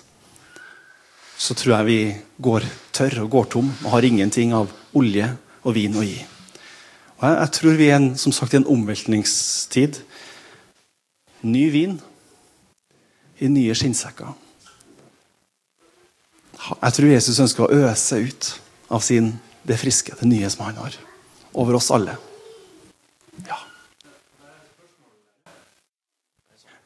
så 1.38 1.54
tror 1.54 1.76
jeg 1.76 1.88
vi 1.88 2.02
går 2.42 2.66
tørr 2.96 3.22
og 3.24 3.32
går 3.32 3.48
tom 3.54 3.70
og 3.84 3.90
har 3.94 4.08
ingenting 4.08 4.54
av 4.56 4.72
olje 4.98 5.30
og 5.62 5.76
vin 5.78 5.96
å 6.00 6.04
gi. 6.06 6.18
Og 7.20 7.24
jeg, 7.28 7.38
jeg 7.38 7.54
tror 7.60 7.80
vi 7.80 7.90
er 7.92 8.00
en, 8.00 8.12
som 8.20 8.34
sagt, 8.34 8.56
i 8.56 8.60
en 8.64 8.70
omveltningstid 8.72 10.02
ny 11.46 11.66
vin 11.74 11.96
i 13.40 13.50
nye 13.52 13.76
skinnsekker. 13.76 14.34
Jeg 16.66 16.96
tror 16.98 17.12
Jesus 17.12 17.42
ønsker 17.44 17.66
å 17.66 17.82
øse 17.90 18.22
ut 18.26 18.52
av 18.94 19.04
sin, 19.06 19.34
det 19.66 19.78
friske, 19.82 20.16
det 20.18 20.30
nye 20.30 20.50
som 20.50 20.66
han 20.68 20.80
har. 20.80 20.96
Over 21.54 21.78
oss 21.78 21.92
alle. 21.94 22.16
Ja. 23.46 23.60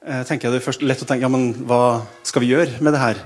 Jeg 0.09 0.27
tenker 0.29 0.51
det 0.51 0.61
er 0.61 0.65
først 0.65 0.83
lett 0.83 1.03
å 1.03 1.07
tenke 1.07 1.27
ja, 1.27 1.31
men 1.31 1.51
hva 1.67 2.01
skal 2.27 2.43
vi 2.43 2.51
gjøre 2.53 2.79
med 2.83 2.95
det 2.95 3.03
her? 3.03 3.21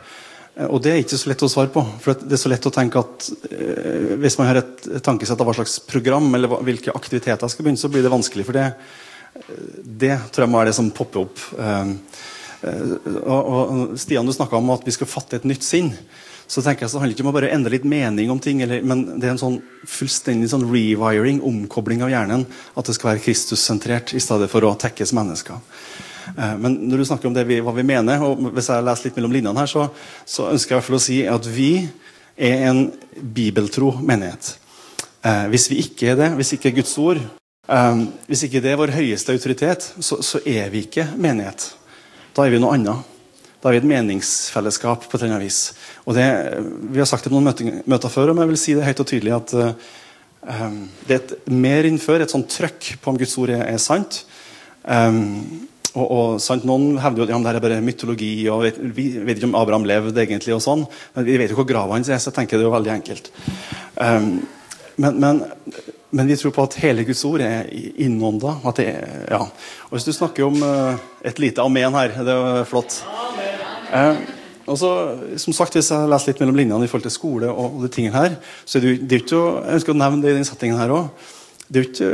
Og 0.70 0.78
det 0.86 0.92
er 0.92 1.00
ikke 1.02 1.18
så 1.18 1.32
lett 1.32 1.42
å 1.46 1.50
svare 1.50 1.72
på. 1.74 1.82
For 2.04 2.18
det 2.20 2.36
er 2.36 2.42
så 2.44 2.52
lett 2.52 2.66
å 2.70 2.74
tenke 2.74 3.02
at 3.02 3.26
eh, 3.50 4.14
Hvis 4.22 4.36
man 4.38 4.52
har 4.52 4.60
et 4.60 4.84
tankesett 5.02 5.40
av 5.42 5.50
hva 5.50 5.56
slags 5.58 5.80
program 5.90 6.28
eller 6.38 6.52
hvilke 6.62 6.94
aktiviteter 6.94 7.50
skal 7.50 7.66
begynne, 7.66 7.82
så 7.82 7.90
blir 7.90 8.06
det 8.06 8.12
vanskelig. 8.14 8.46
For 8.46 8.58
det, 8.58 8.68
det 9.34 10.18
tror 10.32 10.46
jeg 10.46 10.52
må 10.52 10.62
være 10.62 10.72
det 10.72 10.78
som 10.78 10.92
popper 10.94 11.24
opp. 11.24 11.42
Ehm, 11.60 11.96
eh, 12.62 12.94
og, 13.26 13.98
Stian, 14.00 14.28
du 14.28 14.34
snakka 14.36 14.60
om 14.60 14.74
at 14.76 14.86
vi 14.86 14.94
skal 14.96 15.10
fatte 15.10 15.40
et 15.40 15.48
nytt 15.50 15.66
sinn. 15.66 15.92
Så 16.48 16.62
tenker 16.62 16.84
jeg 16.84 16.92
så 16.92 16.98
Det 16.98 17.02
handler 17.02 17.16
ikke 17.16 17.26
om 17.26 17.32
å 17.32 17.36
bare 17.38 17.52
endre 17.56 17.74
litt 17.74 17.86
mening 17.88 18.30
om 18.30 18.40
ting, 18.40 18.62
eller, 18.62 18.84
men 18.86 19.06
det 19.18 19.26
er 19.30 19.34
en 19.34 19.42
sånn 19.42 19.60
fullstendig 19.90 20.52
sånn 20.52 20.68
rewiring, 20.70 21.42
omkobling 21.42 22.04
av 22.06 22.12
hjernen. 22.14 22.46
At 22.78 22.90
det 22.90 22.98
skal 22.98 23.14
være 23.14 23.24
Kristus-sentrert 23.26 24.14
i 24.14 24.22
stedet 24.22 24.52
for 24.52 24.68
å 24.68 24.76
tekkes 24.78 25.16
mennesker. 25.18 25.62
Eh, 26.38 26.56
men 26.62 26.78
når 26.90 27.02
du 27.02 27.10
snakker 27.10 27.32
om 27.32 27.38
det 27.38 27.48
vi, 27.50 27.62
hva 27.64 27.74
vi 27.76 27.88
mener, 27.88 28.22
og 28.22 28.52
hvis 28.54 28.70
jeg 28.70 28.86
leser 28.86 29.10
litt 29.10 29.22
mellom 29.22 29.38
linjene 29.40 29.64
her, 29.64 29.72
så, 29.72 29.88
så 30.26 30.52
ønsker 30.52 30.76
jeg 30.76 30.78
i 30.78 30.82
hvert 30.82 30.92
fall 30.92 31.02
å 31.02 31.08
si 31.10 31.22
at 31.26 31.48
vi 31.50 31.72
er 32.38 32.68
en 32.70 32.86
bibeltro 33.14 33.96
menighet. 34.02 34.58
Eh, 35.24 35.48
hvis 35.54 35.72
vi 35.72 35.82
ikke 35.88 36.14
er 36.14 36.20
det, 36.20 36.36
hvis 36.38 36.54
ikke 36.58 36.78
Guds 36.78 36.94
ord 37.02 37.24
Um, 37.64 38.10
hvis 38.28 38.42
ikke 38.44 38.60
det 38.60 38.74
er 38.74 38.80
vår 38.80 38.92
høyeste 38.92 39.32
autoritet, 39.32 39.86
så, 40.04 40.18
så, 40.20 40.42
er 40.44 40.68
vi 40.74 40.82
ikke 40.84 41.06
menighet. 41.16 41.70
Da 42.36 42.44
er 42.44 42.52
vi 42.52 42.60
noe 42.60 42.76
annet. 42.76 43.12
Da 43.64 43.70
er 43.70 43.78
vi 43.78 43.80
et 43.80 43.88
meningsfellesskap 43.88 45.06
på 45.08 45.16
et 45.16 45.22
eller 45.22 45.38
annet 45.38 45.48
vis. 45.48 45.60
Og 46.04 46.18
det, 46.18 46.26
vi 46.92 47.00
har 47.00 47.08
sagt 47.08 47.24
det 47.24 47.32
på 47.32 47.38
noen 47.38 47.48
møter, 47.48 47.78
møter 47.88 48.12
før, 48.12 48.34
men 48.34 48.44
jeg 48.44 48.52
vil 48.52 48.60
si 48.60 48.76
det 48.76 48.84
høyt 48.84 49.04
og 49.06 49.08
tydelig 49.08 49.36
at 49.38 49.54
um, 49.56 50.76
det 51.08 51.16
er 51.16 51.22
et, 51.22 51.32
mer 51.56 51.88
enn 51.88 52.02
et 52.02 52.36
sånt 52.36 52.52
trøkk 52.52 52.98
på 53.00 53.14
om 53.14 53.22
Guds 53.24 53.38
ord 53.40 53.56
er, 53.56 53.64
er 53.72 53.80
sant. 53.80 54.26
Um, 54.84 55.64
og, 55.94 56.04
og 56.04 56.44
sant, 56.44 56.68
Noen 56.68 57.00
hevder 57.00 57.24
jo 57.24 57.30
at 57.30 57.32
ja, 57.32 57.42
det 57.48 57.56
er 57.56 57.68
bare 57.70 57.80
mytologi, 57.88 58.34
og 58.52 58.68
vet, 58.68 58.84
vi 58.92 59.08
vet 59.24 59.40
ikke 59.40 59.54
om 59.54 59.60
Abraham 59.62 59.88
levde 59.88 60.20
egentlig. 60.28 60.52
og 60.52 60.66
sånn, 60.68 60.84
men 61.16 61.32
Vi 61.32 61.40
vet 61.40 61.56
jo 61.56 61.62
hvor 61.62 61.72
grava 61.72 61.96
hans 61.96 62.12
er, 62.12 62.20
så 62.20 62.34
jeg 62.34 62.42
tenker 62.42 62.60
det 62.60 62.68
er 62.68 62.74
jo 62.74 62.76
veldig 62.76 62.96
enkelt. 63.00 63.32
Um, 63.96 64.34
men, 65.00 65.24
men 65.24 65.46
men 66.14 66.30
vi 66.30 66.38
tror 66.38 66.54
på 66.54 66.64
at 66.68 66.78
hele 66.84 67.04
Guds 67.08 67.24
ord 67.26 67.42
er 67.42 67.66
innånda. 67.74 68.54
Ja. 69.34 69.42
Og 69.90 69.96
hvis 69.96 70.06
du 70.06 70.14
snakker 70.14 70.46
om 70.46 70.62
uh, 70.62 70.94
et 71.26 71.42
lite 71.42 71.64
amen 71.66 71.98
her, 71.98 72.14
det 72.22 72.36
er 72.38 72.70
flott. 72.70 73.00
Uh, 73.90 74.22
og 74.70 74.78
så, 74.80 74.92
som 75.42 75.56
sagt, 75.58 75.76
Hvis 75.76 75.92
jeg 75.92 76.10
leser 76.10 76.32
litt 76.32 76.40
mellom 76.40 76.56
linjene 76.56 76.86
i 76.86 76.92
forhold 76.92 77.08
til 77.10 77.16
skole, 77.18 77.50
og, 77.50 77.80
og 77.80 77.84
de 77.84 77.90
tingene 77.92 78.16
her, 78.16 78.38
så 78.64 78.78
er 78.78 78.86
det, 78.86 78.94
det 79.10 79.18
er 79.18 79.26
ikke, 79.26 79.42
jeg 79.42 79.80
ønsker 79.80 79.96
å 79.96 80.00
nevne 80.04 80.24
det 80.24 80.32
i 80.32 80.38
den 80.38 80.48
settingen 80.48 80.80
her 80.80 80.94
også. 80.94 82.14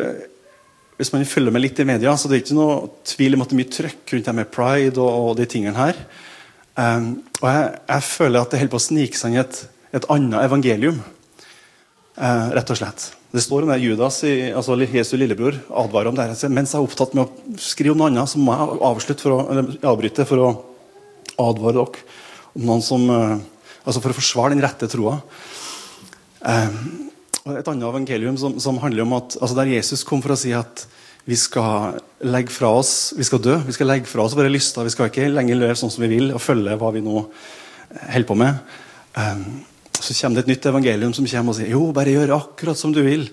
Hvis 0.99 1.13
man 1.13 1.27
følger 1.27 1.53
med 1.55 1.63
litt 1.63 1.79
i 1.79 1.87
media, 1.87 2.15
så 2.17 2.27
det 2.27 2.39
er 2.39 2.41
ikke 2.43 2.57
noe 2.57 2.79
tvil 3.07 3.35
om 3.35 3.43
at 3.43 3.51
det 3.51 3.55
er 3.55 3.59
mye 3.61 3.75
trøkk 3.75 4.15
rundt 4.15 4.25
det 4.31 4.33
med 4.35 4.49
pride 4.51 4.99
og, 4.99 5.29
og 5.29 5.37
de 5.39 5.45
tingene 5.47 5.77
her. 5.77 6.01
Um, 6.79 7.13
og 7.41 7.47
jeg, 7.47 7.69
jeg, 7.91 8.03
føler 8.07 8.41
at 8.41 8.51
det 8.51 8.59
holder 8.59 8.73
på 8.73 8.79
å 8.79 8.87
snike 8.87 9.19
seg 9.19 9.35
inn 9.35 9.43
et, 9.43 9.61
et 9.95 10.11
annet 10.11 10.43
evangelium. 10.43 10.99
Uh, 12.19 12.51
rett 12.55 12.75
og 12.75 12.79
slett. 12.79 13.07
Det 13.29 13.43
står 13.45 13.67
om 13.67 13.71
Judas, 13.77 14.23
altså 14.57 14.73
Jesu 14.89 15.13
lillebror, 15.19 15.59
advarer 15.69 16.09
om 16.09 16.15
det. 16.17 16.31
Mens 16.49 16.71
jeg 16.73 16.79
er 16.79 16.85
opptatt 16.87 17.11
med 17.13 17.27
å 17.27 17.59
skrive 17.61 17.93
om 17.93 18.01
noe 18.01 18.09
annet, 18.09 18.31
så 18.31 18.41
må 18.41 18.55
jeg 18.55 18.79
avslutte 18.89 19.25
for 19.25 19.35
å, 19.35 19.43
eller 19.53 19.89
avbryte 19.91 20.25
for 20.25 20.41
å 20.41 20.49
advare 21.39 21.77
dere 21.77 22.03
om 22.57 22.65
noen 22.65 22.83
som 22.85 23.05
eh, 23.13 23.37
Altså 23.87 24.01
for 24.03 24.11
å 24.11 24.17
forsvare 24.17 24.51
den 24.51 24.61
rette 24.61 24.85
troa. 24.91 25.15
Um, 26.43 26.73
et 27.55 27.69
annet 27.71 27.85
evangelium 27.87 28.35
som, 28.37 28.57
som, 28.61 28.77
handler 28.83 29.05
om 29.05 29.15
at 29.17 29.37
altså 29.39 29.55
der 29.57 29.71
Jesus 29.71 30.03
kom 30.05 30.19
for 30.21 30.35
å 30.35 30.37
si 30.37 30.51
at 30.53 30.83
vi 31.25 31.37
skal 31.39 31.97
legge 32.21 32.53
fra 32.53 32.69
oss, 32.75 33.15
vi 33.17 33.25
skal 33.25 33.41
dø, 33.41 33.55
vi 33.65 33.73
skal 33.73 33.89
legge 33.89 34.11
fra 34.11 34.27
oss 34.27 34.35
våre 34.37 34.51
lyster. 34.51 34.85
Vi 34.85 34.93
skal 34.93 35.09
ikke 35.09 35.31
lenger 35.31 35.57
leve 35.57 35.79
sånn 35.79 35.89
som 35.95 36.03
vi 36.05 36.11
vil 36.11 36.35
og 36.35 36.43
følge 36.43 36.75
hva 36.77 36.91
vi 36.93 37.01
nå 37.07 37.23
holder 37.23 38.29
på 38.29 38.37
med. 38.43 38.61
Så 39.99 40.15
kommer 40.15 40.39
det 40.39 40.45
et 40.45 40.51
nytt 40.53 40.67
evangelium 40.71 41.13
som 41.15 41.27
kommer 41.27 41.53
og 41.53 41.57
sier 41.59 41.73
jo, 41.73 41.89
bare 41.95 42.13
gjør 42.13 42.37
akkurat 42.37 42.79
som 42.79 42.93
du 42.95 43.01
vil. 43.03 43.27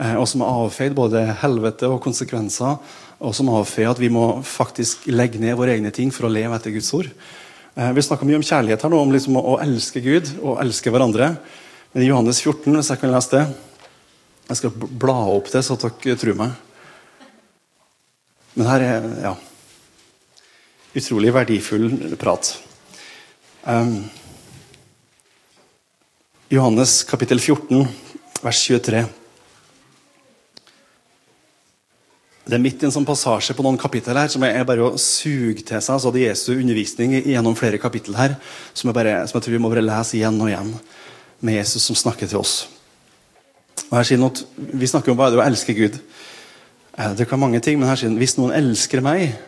Eh, 0.00 0.16
og 0.16 0.26
som 0.28 0.44
avfeid 0.44 0.96
både 0.96 1.22
helvete 1.42 1.88
og 1.88 2.00
konsekvenser. 2.04 2.78
Og 3.20 3.36
som 3.36 3.50
avfeier 3.52 3.92
at 3.92 4.00
vi 4.00 4.12
må 4.12 4.40
faktisk 4.46 5.08
legge 5.12 5.40
ned 5.40 5.58
våre 5.58 5.76
egne 5.76 5.92
ting 5.92 6.12
for 6.14 6.28
å 6.28 6.32
leve 6.32 6.56
etter 6.56 6.74
Guds 6.74 6.92
ord. 6.96 7.10
Eh, 7.76 7.90
vi 7.96 8.04
snakker 8.04 8.28
mye 8.28 8.40
om 8.40 8.46
kjærlighet 8.46 8.84
her 8.84 8.92
nå, 8.92 9.00
om 9.00 9.12
liksom 9.12 9.36
å 9.40 9.58
elske 9.62 10.02
Gud 10.04 10.32
og 10.40 10.60
elske 10.62 10.92
hverandre. 10.92 11.34
Men 11.92 12.04
i 12.04 12.08
Johannes 12.08 12.40
14, 12.42 12.70
hvis 12.76 12.92
jeg 12.92 13.02
kan 13.02 13.12
lese 13.12 13.34
det 13.34 13.44
Jeg 14.50 14.58
skal 14.58 14.72
bla 14.74 15.18
opp 15.30 15.46
det, 15.52 15.62
så 15.62 15.76
dere 15.78 16.16
tror 16.18 16.38
meg. 16.38 16.56
Men 18.58 18.66
her 18.66 18.82
er 18.82 19.04
ja, 19.22 19.34
utrolig 20.98 21.30
verdifull 21.30 22.16
prat. 22.18 22.50
Um, 23.62 24.08
Johannes 26.50 27.04
kapittel 27.06 27.38
14, 27.38 27.84
vers 28.42 28.60
23. 28.66 29.04
Det 32.42 32.56
er 32.56 32.62
midt 32.64 32.80
i 32.82 32.88
en 32.88 32.94
sånn 32.96 33.06
passasje 33.06 33.54
på 33.54 33.62
noen 33.62 33.78
kapittel 33.78 34.18
her 34.18 34.32
som 34.32 34.42
er 34.42 34.66
bare 34.66 34.88
å 34.88 34.96
suge 34.98 35.62
til 35.62 35.78
seg. 35.78 35.92
altså 35.94 36.10
Det 36.10 36.24
er 36.24 36.32
Jesu 36.32 36.56
undervisning 36.56 37.14
gjennom 37.20 37.54
flere 37.54 37.78
kapittel 37.78 38.18
her 38.18 38.34
som 38.74 38.90
jeg, 38.90 38.96
bare, 38.96 39.12
som 39.30 39.38
jeg 39.38 39.46
tror 39.46 39.54
vi 39.54 39.60
må 39.62 39.70
bare 39.70 39.84
lese 39.86 40.18
igjen 40.18 40.42
og 40.42 40.50
igjen. 40.50 40.72
Med 41.38 41.60
Jesus 41.60 41.86
som 41.86 42.00
snakker 42.02 42.26
til 42.26 42.42
oss. 42.42 42.56
Og 43.86 44.00
her 44.00 44.10
sier 44.10 44.18
noe, 44.18 44.34
Vi 44.58 44.90
snakker 44.90 45.14
om 45.14 45.22
hva 45.22 45.30
det 45.30 45.38
er 45.38 45.44
å 45.44 45.46
elske 45.46 45.76
Gud. 45.78 46.02
Det 47.14 47.28
kan 47.30 47.38
mange 47.38 47.62
ting, 47.62 47.78
men 47.78 47.86
her 47.86 47.94
sier 47.94 48.10
han 48.10 48.18
hvis 48.18 48.34
noen 48.40 48.58
elsker 48.58 49.06
meg, 49.06 49.38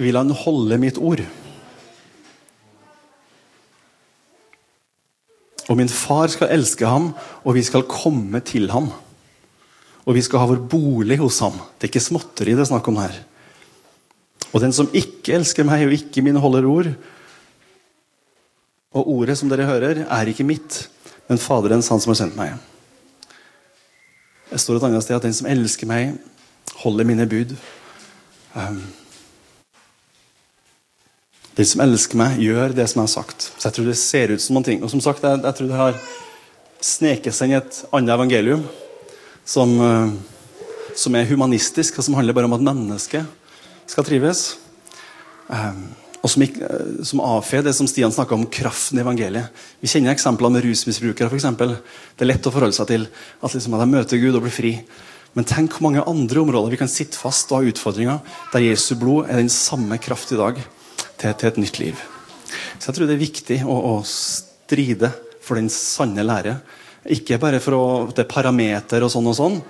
vil 0.00 0.16
han 0.16 0.32
holde 0.32 0.80
mitt 0.80 0.96
ord. 0.96 1.20
Og 5.68 5.76
min 5.76 5.90
far 5.92 6.30
skal 6.32 6.52
elske 6.54 6.88
ham, 6.88 7.10
og 7.44 7.56
vi 7.58 7.62
skal 7.66 7.86
komme 7.88 8.40
til 8.40 8.70
ham. 8.72 8.88
Og 10.08 10.16
vi 10.16 10.22
skal 10.24 10.40
ha 10.40 10.48
vår 10.48 10.62
bolig 10.70 11.18
hos 11.20 11.40
ham. 11.44 11.58
Det 11.76 11.86
er 11.86 11.92
ikke 11.92 12.06
småtteri 12.06 12.54
det 12.56 12.64
er 12.64 12.70
snakk 12.70 12.88
om 12.88 13.00
her. 13.02 13.12
Og 14.48 14.62
den 14.64 14.72
som 14.72 14.88
ikke 14.96 15.34
elsker 15.36 15.66
meg 15.68 15.84
og 15.84 15.92
ikke 15.92 16.24
mine 16.24 16.40
holder 16.40 16.64
ord 16.68 16.86
Og 18.96 19.08
ordet 19.12 19.36
som 19.36 19.50
dere 19.52 19.66
hører, 19.68 20.06
er 20.08 20.28
ikke 20.30 20.46
mitt, 20.48 20.88
men 21.28 21.38
Faderens, 21.38 21.90
han 21.92 22.00
som 22.00 22.08
har 22.08 22.16
sendt 22.22 22.38
meg. 22.38 22.54
Det 24.48 24.60
står 24.62 24.78
et 24.78 24.86
annet 24.88 25.04
sted 25.04 25.18
at 25.18 25.26
den 25.26 25.36
som 25.36 25.46
elsker 25.50 25.86
meg, 25.86 26.14
holder 26.80 27.04
mine 27.04 27.26
bud. 27.28 27.52
Um, 28.56 28.80
den 31.58 31.66
som 31.66 31.82
elsker 31.82 32.18
meg, 32.20 32.38
gjør 32.38 32.70
det 32.76 32.84
som 32.86 33.00
jeg 33.00 33.08
har 33.08 33.14
sagt. 33.16 33.48
Så 33.58 33.66
jeg 33.66 33.74
tror 33.74 33.86
det 33.88 33.98
ser 33.98 34.30
ut 34.30 34.42
som 34.42 34.54
noen 34.54 34.66
ting. 34.68 34.82
Og 34.86 34.92
som 34.92 35.00
sagt, 35.02 35.24
jeg, 35.26 35.40
jeg 35.42 35.58
tror 35.58 35.70
det 35.70 35.80
har 35.80 35.96
sneket 36.78 37.34
seg 37.34 37.50
inn 37.50 37.58
et 37.58 37.78
annet 37.90 38.14
evangelium 38.14 38.62
som, 39.48 39.72
uh, 39.82 40.12
som 40.94 41.16
er 41.18 41.26
humanistisk, 41.32 41.98
og 41.98 42.06
som 42.06 42.14
handler 42.14 42.36
bare 42.36 42.46
om 42.46 42.54
at 42.54 42.62
mennesket 42.62 43.26
skal 43.90 44.06
trives. 44.06 44.44
Um, 45.50 45.82
og 46.22 46.30
som, 46.30 46.46
uh, 46.46 47.02
som 47.10 47.24
avfeier 47.26 47.66
det 47.66 47.74
som 47.74 47.90
Stian 47.90 48.14
snakka 48.14 48.38
om, 48.38 48.46
kraften 48.46 49.02
i 49.02 49.02
evangeliet. 49.02 49.50
Vi 49.82 49.90
kjenner 49.90 50.14
eksempler 50.14 50.54
med 50.54 50.62
rusmisbrukere. 50.62 51.26
For 51.26 51.40
eksempel. 51.42 51.74
det 52.14 52.22
er 52.22 52.34
lett 52.36 52.46
å 52.46 52.54
forholde 52.54 52.78
seg 52.78 52.92
til 52.94 53.10
at, 53.10 53.50
liksom, 53.50 53.74
at 53.74 53.82
de 53.82 53.92
møter 53.98 54.22
Gud 54.22 54.38
og 54.38 54.46
blir 54.46 54.54
fri. 54.54 54.76
Men 55.34 55.46
tenk 55.46 55.74
hvor 55.74 55.90
mange 55.90 56.06
andre 56.06 56.46
områder 56.46 56.70
vi 56.70 56.78
kan 56.86 56.90
sitte 56.90 57.18
fast 57.18 57.50
og 57.50 57.64
ha 57.64 57.74
utfordringer 57.74 58.22
der 58.54 58.70
Jesu 58.70 58.94
blod 58.94 59.26
er 59.26 59.42
den 59.42 59.50
samme 59.50 59.98
kraft 59.98 60.30
i 60.30 60.38
dag 60.38 60.62
til, 61.18 61.34
til 61.34 61.50
et 61.50 61.60
nytt 61.60 61.80
liv. 61.82 62.06
Så 62.78 62.88
jeg 62.88 62.96
tror 62.96 63.08
det 63.08 63.16
er 63.16 63.26
viktig 63.26 63.58
å, 63.66 63.76
å 63.92 63.94
stride 64.06 65.12
for 65.44 65.60
den 65.60 65.70
sanne 65.72 66.24
lære. 66.26 66.58
Ikke 67.14 67.40
bare 67.40 67.60
for 67.62 67.76
å, 67.76 67.84
det 68.14 68.28
parameter 68.30 69.04
og 69.04 69.12
sånn 69.12 69.30
og 69.30 69.38
sånn, 69.38 69.60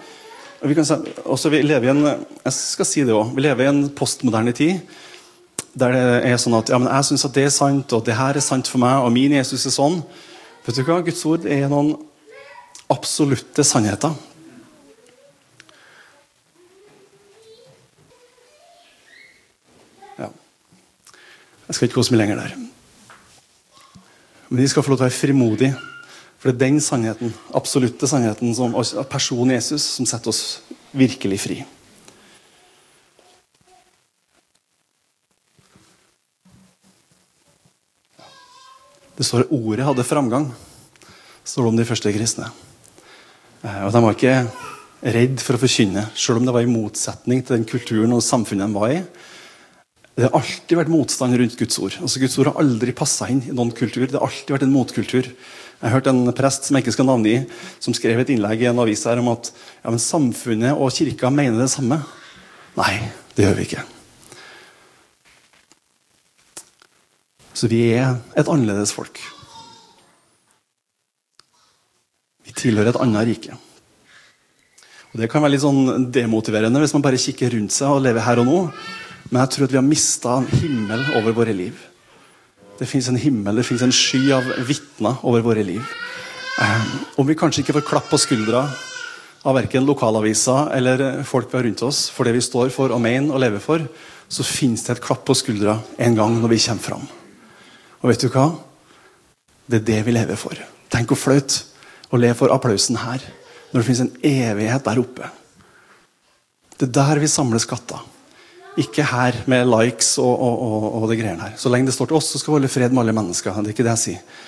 vi, 0.58 0.74
kan, 0.74 0.86
også, 1.22 1.52
vi 1.54 1.60
lever 1.62 1.86
i 1.86 1.92
en 1.92 2.06
jeg 2.08 2.54
skal 2.56 2.86
si 2.88 3.04
det 3.06 3.14
også, 3.14 3.36
vi 3.36 3.44
lever 3.44 3.62
i 3.62 3.70
en 3.70 3.84
postmoderne 3.94 4.50
tid 4.58 4.80
der 5.78 5.94
det 5.94 6.06
er 6.26 6.40
sånn 6.42 6.56
at 6.58 6.72
ja, 6.72 6.78
men 6.80 6.90
jeg 6.90 7.06
syns 7.06 7.24
at 7.28 7.36
det 7.36 7.44
er 7.46 7.52
sant, 7.54 7.92
og 7.94 8.02
det 8.06 8.16
her 8.18 8.34
er 8.34 8.42
sant 8.42 8.66
for 8.66 8.82
meg, 8.82 9.04
og 9.04 9.12
min 9.14 9.36
Jesus 9.36 9.66
er 9.68 9.74
sånn. 9.74 10.00
Vet 10.66 10.80
du 10.80 10.82
hva? 10.88 10.96
Guds 11.06 11.20
ord 11.28 11.46
er 11.46 11.68
noen 11.70 11.92
absolutte 12.90 13.62
sannheter. 13.62 14.16
Jeg 21.68 21.76
skal 21.76 21.88
ikke 21.88 22.00
gå 22.00 22.06
så 22.08 22.14
mye 22.14 22.22
lenger 22.22 22.42
der. 22.42 22.56
Men 24.48 24.62
de 24.62 24.68
skal 24.68 24.82
få 24.82 24.94
lov 24.94 24.98
til 24.98 25.04
å 25.04 25.08
være 25.08 25.20
frimodige 25.20 25.76
for 26.38 26.52
det 26.52 26.54
er 26.54 26.68
den 26.68 26.78
sannheten, 26.78 27.32
absolutte 27.50 28.06
sannheten, 28.06 28.52
som 28.54 28.76
personen 29.10 29.56
Jesus, 29.56 29.82
som 29.96 30.06
setter 30.06 30.30
oss 30.30 30.60
virkelig 30.94 31.40
fri. 31.42 31.56
Det 39.18 39.26
står 39.26 39.48
at 39.48 39.50
ordet 39.50 39.82
hadde 39.82 40.06
framgang, 40.06 40.46
står 41.42 41.66
det 41.66 41.72
om 41.72 41.80
de 41.80 41.88
første 41.88 42.12
kristne. 42.14 42.52
Eh, 43.66 43.80
og 43.82 43.90
De 43.90 44.02
var 44.04 44.14
ikke 44.14 44.36
redd 45.18 45.42
for 45.42 45.58
å 45.58 45.62
forkynne, 45.64 46.06
selv 46.14 46.38
om 46.38 46.46
det 46.46 46.54
var 46.54 46.62
i 46.62 46.70
motsetning 46.70 47.42
til 47.42 47.56
den 47.56 47.66
kulturen 47.66 48.14
og 48.14 48.22
samfunnet 48.22 48.70
de 48.70 48.78
var 48.78 48.94
i. 48.94 49.02
Det 50.18 50.26
har 50.26 50.34
alltid 50.34 50.74
vært 50.80 50.90
motstand 50.90 51.36
rundt 51.38 51.54
Guds 51.54 51.78
ord. 51.78 51.94
Altså 52.02 52.18
Guds 52.18 52.34
ord 52.42 52.48
har 52.50 52.56
aldri 52.58 52.90
passa 52.90 53.28
inn 53.30 53.38
i 53.46 53.52
noen 53.54 53.68
kultur. 53.70 54.02
Det 54.02 54.16
har 54.18 54.24
alltid 54.26 54.50
vært 54.50 54.64
en 54.66 54.72
motkultur. 54.74 55.28
Jeg 55.78 55.92
hørte 55.92 56.10
en 56.10 56.32
prest 56.34 56.66
som 56.66 56.74
jeg 56.74 56.82
ikke 56.82 56.94
skal 56.96 57.06
navngi, 57.06 57.36
som 57.78 57.94
skrev 57.94 58.18
et 58.18 58.32
innlegg 58.34 58.64
i 58.64 58.66
en 58.66 58.82
avis 58.82 59.04
her 59.06 59.22
om 59.22 59.30
at 59.30 59.52
ja, 59.52 59.92
men 59.92 60.02
samfunnet 60.02 60.74
og 60.74 60.90
kirka 60.96 61.30
mener 61.30 61.62
det 61.62 61.70
samme. 61.70 62.00
Nei, 62.80 62.96
det 63.38 63.46
gjør 63.46 63.56
vi 63.60 63.68
ikke. 63.68 63.86
Så 67.54 67.70
vi 67.70 67.84
er 67.94 68.18
et 68.34 68.50
annerledes 68.50 68.90
folk. 68.98 69.22
Vi 72.42 72.58
tilhører 72.58 72.90
et 72.90 73.02
annet 73.06 73.30
rike. 73.30 73.64
Og 75.14 75.22
Det 75.22 75.30
kan 75.30 75.46
være 75.46 75.54
litt 75.54 75.62
sånn 75.62 76.10
demotiverende 76.10 76.82
hvis 76.82 76.98
man 76.98 77.06
bare 77.06 77.22
kikker 77.22 77.54
rundt 77.54 77.78
seg 77.78 77.94
og 77.94 78.02
lever 78.02 78.26
her 78.26 78.42
og 78.42 78.50
nå. 78.50 78.62
Men 79.28 79.42
jeg 79.42 79.52
tror 79.52 79.68
at 79.68 79.74
vi 79.74 79.80
har 79.80 79.84
mista 79.84 80.38
himmel 80.62 81.04
over 81.18 81.34
våre 81.36 81.54
liv. 81.56 81.76
Det 82.78 82.86
fins 82.88 83.08
en 83.10 83.18
himmel, 83.18 83.58
det 83.58 83.66
fins 83.66 83.82
en 83.84 83.92
sky 83.92 84.22
av 84.32 84.46
vitner 84.68 85.18
over 85.26 85.44
våre 85.44 85.64
liv. 85.66 85.82
Um, 86.58 86.92
om 87.22 87.28
vi 87.28 87.36
kanskje 87.38 87.62
ikke 87.62 87.76
får 87.76 87.86
klapp 87.86 88.08
på 88.10 88.20
skuldra 88.22 88.64
av 89.46 89.54
verken 89.54 89.86
lokalaviser 89.86 90.72
eller 90.74 91.02
folk 91.26 91.52
vi 91.52 91.58
har 91.58 91.66
rundt 91.68 91.84
oss 91.86 92.08
for 92.10 92.26
det 92.26 92.34
vi 92.34 92.42
står 92.42 92.72
for 92.74 92.90
og 92.94 93.02
mener 93.02 93.34
og 93.34 93.42
lever 93.42 93.62
for, 93.62 93.84
så 94.28 94.44
fins 94.46 94.82
det 94.86 94.96
et 94.96 95.04
klapp 95.04 95.22
på 95.28 95.36
skuldra 95.38 95.78
en 95.98 96.18
gang 96.18 96.40
når 96.40 96.54
vi 96.54 96.60
kommer 96.64 96.84
fram. 96.84 97.06
Og 98.02 98.10
vet 98.10 98.24
du 98.24 98.28
hva? 98.32 98.48
Det 99.68 99.82
er 99.82 99.88
det 99.92 100.02
vi 100.06 100.14
lever 100.16 100.40
for. 100.40 100.58
Tenk 100.88 101.12
hvor 101.12 101.20
flaut 101.20 101.58
å 102.08 102.20
leve 102.20 102.38
for 102.38 102.54
applausen 102.54 102.98
her, 103.02 103.22
når 103.70 103.80
det 103.80 103.86
fins 103.86 104.04
en 104.04 104.14
evighet 104.24 104.86
der 104.86 105.00
oppe. 105.02 105.28
Det 106.78 106.88
er 106.88 106.94
der 107.00 107.20
vi 107.20 107.30
samler 107.30 107.60
skatter. 107.62 108.00
Ikke 108.78 109.06
her 109.06 109.40
med 109.50 109.66
likes 109.66 110.12
og, 110.22 110.30
og, 110.30 110.62
og, 110.62 110.88
og, 111.00 111.06
det 111.10 111.18
greiene 111.20 111.48
her. 111.48 111.56
Så 111.58 111.70
lenge 111.72 111.90
det 111.90 111.96
står 111.96 112.10
til 112.10 112.18
oss, 112.20 112.30
så 112.32 112.40
skal 112.40 112.52
vi 112.52 112.58
holde 112.60 112.72
fred 112.72 112.94
med 112.94 113.02
alle 113.02 113.16
mennesker. 113.16 113.56
Det 113.58 113.72
er 113.72 113.76
ikke 113.76 113.86
det 113.86 113.94
jeg 113.96 114.04
sier. 114.04 114.44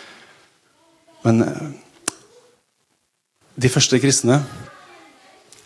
Men 1.24 1.42
eh, 1.44 1.66
de 3.60 3.72
første 3.72 3.98
kristne 4.00 4.40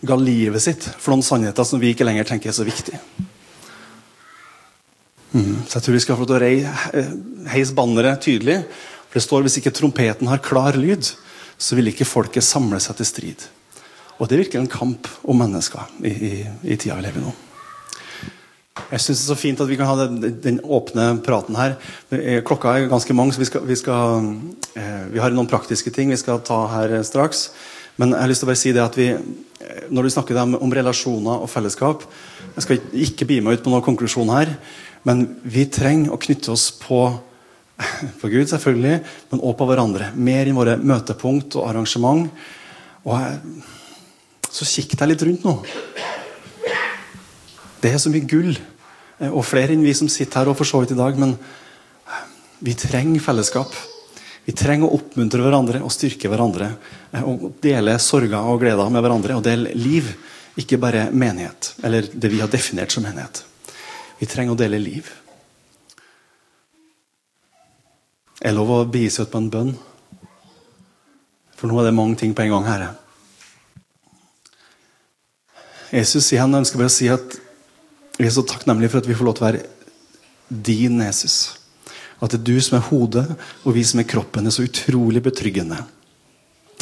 ga 0.04 0.16
livet 0.20 0.62
sitt 0.64 0.86
for 0.98 1.14
noen 1.14 1.24
sannheter 1.24 1.66
som 1.68 1.80
vi 1.80 1.92
ikke 1.94 2.06
lenger 2.06 2.26
tenker 2.28 2.50
er 2.50 2.56
så 2.56 2.66
viktige. 2.66 3.00
Mm. 5.34 5.64
Så 5.66 5.78
jeg 5.78 5.84
tror 5.84 5.96
vi 5.96 6.02
skal 6.04 6.18
få 6.18 6.26
til 6.30 6.38
å 6.38 7.04
heise 7.50 7.76
banneret 7.76 8.22
tydelig. 8.24 8.60
For 9.08 9.18
det 9.18 9.26
står 9.26 9.46
hvis 9.46 9.58
ikke 9.60 9.74
trompeten 9.74 10.30
har 10.30 10.42
klar 10.44 10.78
lyd, 10.78 11.06
så 11.58 11.78
vil 11.78 11.90
ikke 11.90 12.08
folket 12.08 12.46
samle 12.46 12.80
seg 12.82 12.98
til 12.98 13.08
strid. 13.08 13.48
Og 14.18 14.28
det 14.28 14.36
er 14.36 14.44
virkelig 14.44 14.62
en 14.62 14.70
kamp 14.70 15.10
om 15.26 15.38
mennesker 15.38 15.90
i, 16.06 16.12
i, 16.12 16.34
i 16.70 16.78
tida 16.78 16.98
vi 16.98 17.06
lever 17.06 17.22
i 17.22 17.26
nå. 17.26 17.34
Jeg 18.74 19.00
syns 19.00 19.20
det 19.20 19.22
er 19.22 19.30
så 19.30 19.38
fint 19.38 19.60
at 19.62 19.68
vi 19.70 19.76
kan 19.78 19.86
ha 19.86 19.94
den, 20.00 20.38
den 20.42 20.56
åpne 20.66 21.06
praten 21.22 21.54
her. 21.54 21.76
Klokka 22.46 22.72
er 22.74 22.88
ganske 22.90 23.14
mange, 23.14 23.34
så 23.34 23.42
vi, 23.42 23.46
skal, 23.46 23.62
vi, 23.68 23.76
skal, 23.78 24.26
eh, 24.74 25.04
vi, 25.12 25.20
har 25.22 25.34
noen 25.34 25.50
praktiske 25.50 25.92
ting 25.94 26.10
vi 26.10 26.18
skal 26.18 26.42
ta 26.42 26.64
her 26.72 26.96
straks. 27.06 27.52
Men 28.02 28.10
jeg 28.10 28.24
har 28.24 28.32
lyst 28.32 28.42
til 28.42 28.48
å 28.48 28.50
bare 28.50 28.60
si 28.64 28.72
det 28.74 28.82
at 28.82 28.98
vi, 28.98 29.06
eh, 29.14 29.84
når 29.94 30.08
du 30.08 30.14
snakker 30.16 30.40
om, 30.42 30.56
om 30.58 30.74
relasjoner 30.74 31.44
og 31.44 31.50
fellesskap 31.52 32.02
Jeg 32.54 32.64
skal 32.66 32.82
ikke 33.06 33.26
bi 33.30 33.38
meg 33.42 33.56
ut 33.56 33.64
på 33.64 33.70
noen 33.70 33.86
konklusjon 33.86 34.34
her, 34.34 34.50
men 35.06 35.24
vi 35.42 35.64
trenger 35.70 36.14
å 36.14 36.18
knytte 36.22 36.52
oss 36.54 36.68
på 36.74 37.06
på 38.20 38.30
Gud, 38.30 38.46
selvfølgelig, 38.50 38.98
men 39.30 39.40
også 39.40 39.58
på 39.58 39.66
hverandre. 39.70 40.10
Mer 40.14 40.46
i 40.46 40.54
våre 40.54 40.76
møtepunkt 40.78 41.56
og 41.58 41.66
arrangement. 41.70 42.28
Og 43.02 43.16
jeg, 43.18 43.64
så 44.46 44.68
kikk 44.76 44.94
deg 45.00 45.10
litt 45.10 45.24
rundt 45.26 45.46
nå. 45.46 45.56
Det 47.84 47.90
er 47.92 48.00
så 48.00 48.08
mye 48.08 48.24
gull. 48.24 48.54
Eh, 49.20 49.28
og 49.28 49.44
flere 49.44 49.74
enn 49.74 49.84
vi 49.84 49.92
som 49.96 50.08
sitter 50.08 50.40
her 50.40 50.52
og 50.52 50.56
for 50.56 50.68
så 50.68 50.80
vidt 50.80 50.94
i 50.94 51.00
dag. 51.00 51.18
Men 51.20 51.34
eh, 51.36 52.22
vi 52.64 52.76
trenger 52.80 53.20
fellesskap. 53.20 53.74
Vi 54.44 54.54
trenger 54.56 54.88
å 54.88 54.96
oppmuntre 54.98 55.44
hverandre 55.44 55.82
og 55.84 55.92
styrke 55.92 56.30
hverandre. 56.32 56.70
Eh, 57.12 57.26
og 57.28 57.58
dele 57.64 57.98
sorger 58.00 58.40
og 58.40 58.62
gleder 58.64 58.92
med 58.92 59.04
hverandre. 59.04 59.36
Og 59.36 59.44
dele 59.44 59.74
liv, 59.76 60.08
ikke 60.60 60.80
bare 60.80 61.10
menighet. 61.12 61.74
Eller 61.84 62.08
det 62.08 62.32
vi 62.32 62.40
har 62.40 62.52
definert 62.52 62.94
som 62.94 63.04
menighet. 63.04 63.44
Vi 64.20 64.30
trenger 64.30 64.56
å 64.56 64.62
dele 64.64 64.80
liv. 64.80 65.12
Er 68.40 68.50
det 68.50 68.56
lov 68.56 68.72
å 68.72 68.82
begi 68.88 69.12
seg 69.12 69.28
ut 69.28 69.34
på 69.34 69.44
en 69.44 69.52
bønn? 69.52 69.76
For 71.54 71.68
nå 71.68 71.76
er 71.80 71.90
det 71.90 71.96
mange 71.96 72.16
ting 72.20 72.32
på 72.36 72.44
en 72.44 72.56
gang 72.56 72.66
her. 72.68 72.90
Jesus 75.94 76.26
sier 76.26 76.42
han 76.42 76.56
ønsker 76.56 76.80
bare 76.80 76.90
å 76.90 76.92
si 76.92 77.12
at 77.12 77.43
vi 78.18 78.26
er 78.28 78.34
så 78.34 78.44
takknemlige 78.46 78.92
for 78.92 79.02
at 79.02 79.08
vi 79.10 79.16
får 79.18 79.28
lov 79.28 79.36
til 79.38 79.44
å 79.44 79.48
være 79.48 79.64
din 80.64 81.00
Jesus. 81.02 81.36
At 82.22 82.32
det 82.32 82.40
er 82.40 82.46
du 82.46 82.58
som 82.62 82.78
er 82.78 82.88
hodet, 82.88 83.26
og 83.64 83.74
vi 83.76 83.82
som 83.86 84.00
er 84.00 84.08
kroppen. 84.08 84.46
Er 84.46 84.54
så 84.54 84.66
utrolig 84.66 85.22
betryggende. 85.24 85.80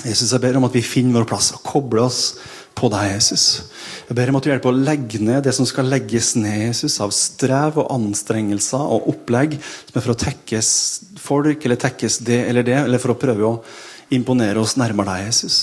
Jesus, 0.05 0.33
Jeg 0.33 0.43
ber 0.43 0.59
om 0.59 0.67
at 0.67 0.75
vi 0.75 0.83
finner 0.83 1.21
vår 1.21 1.29
plass 1.31 1.53
og 1.55 1.63
kobler 1.63 2.03
oss 2.05 2.23
på 2.75 2.89
deg, 2.91 3.13
Jesus. 3.15 3.45
Jeg 4.09 4.17
ber 4.19 4.33
om 4.33 4.39
at 4.39 4.45
du 4.45 4.51
hjelper 4.51 4.73
å 4.73 4.83
legge 4.83 5.21
ned 5.23 5.45
det 5.47 5.55
som 5.55 5.67
skal 5.69 5.89
legges 5.89 6.33
ned 6.37 6.67
Jesus, 6.67 6.99
av 7.05 7.13
strev 7.15 7.79
og 7.81 7.93
anstrengelser 7.95 8.83
og 8.83 9.09
opplegg 9.13 9.57
som 9.63 9.99
er 9.99 10.05
for 10.05 10.15
å 10.15 10.19
tekkes 10.19 10.71
folk 11.23 11.65
eller 11.65 11.81
tekkes 11.81 12.19
det 12.27 12.41
eller 12.49 12.67
det, 12.67 12.79
eller 12.83 13.03
for 13.03 13.15
å 13.15 13.21
prøve 13.21 13.47
å 13.47 13.61
imponere 14.13 14.61
oss 14.61 14.77
nærmere 14.81 15.17
deg, 15.17 15.31
Jesus. 15.31 15.57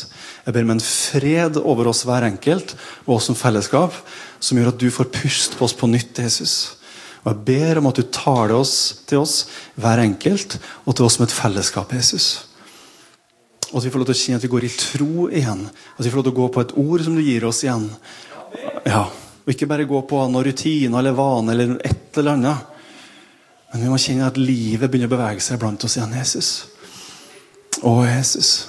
Jeg 0.46 0.56
ber 0.56 0.66
om 0.66 0.74
en 0.76 0.84
fred 0.84 1.60
over 1.62 1.92
oss 1.92 2.04
hver 2.08 2.26
enkelt 2.28 2.76
og 3.06 3.16
oss 3.20 3.30
som 3.30 3.38
fellesskap, 3.38 3.96
som 4.40 4.58
gjør 4.58 4.72
at 4.74 4.82
du 4.82 4.90
får 4.94 5.12
puste 5.14 5.60
på 5.60 5.68
oss 5.68 5.76
på 5.78 5.90
nytt, 5.92 6.22
Jesus. 6.24 6.76
Og 7.24 7.34
Jeg 7.34 7.46
ber 7.50 7.82
om 7.82 7.90
at 7.90 8.00
du 8.00 8.06
tar 8.10 8.50
det 8.50 8.58
oss 8.58 8.76
til 9.10 9.22
oss, 9.22 9.42
hver 9.76 10.02
enkelt, 10.02 10.58
og 10.86 10.96
til 10.96 11.06
oss 11.06 11.20
som 11.20 11.28
et 11.28 11.36
fellesskap, 11.36 11.94
Jesus. 11.94 12.50
Og 13.70 13.78
at 13.80 13.86
vi 13.86 13.92
får 13.94 14.02
lov 14.02 14.10
til 14.10 14.18
å 14.18 14.22
kjenne 14.24 14.40
at 14.40 14.46
vi 14.48 14.52
går 14.56 14.66
i 14.66 14.74
tro 14.74 15.28
igjen. 15.30 15.66
At 15.70 16.06
vi 16.06 16.10
får 16.10 16.22
lov 16.22 16.26
til 16.26 16.34
å 16.34 16.40
gå 16.40 16.48
på 16.56 16.64
et 16.64 16.76
ord 16.82 17.04
som 17.06 17.18
du 17.18 17.22
gir 17.22 17.46
oss 17.46 17.62
igjen. 17.66 17.90
Ja, 18.88 19.06
Og 19.46 19.54
ikke 19.54 19.68
bare 19.70 19.86
gå 19.90 20.00
på 20.06 20.18
noen 20.30 20.46
rutiner 20.46 21.00
eller 21.00 21.16
vane 21.18 21.54
eller 21.54 21.78
et 21.86 22.18
eller 22.22 22.36
annet. 22.38 22.76
Men 23.72 23.82
vi 23.82 23.90
må 23.90 23.98
kjenne 24.02 24.28
at 24.30 24.38
livet 24.38 24.90
begynner 24.90 25.10
å 25.10 25.16
bevege 25.16 25.42
seg 25.42 25.58
blant 25.62 25.84
oss 25.86 25.96
igjen. 25.98 26.14
Jesus. 26.18 26.50
Å, 27.80 27.94
Jesus. 28.04 28.68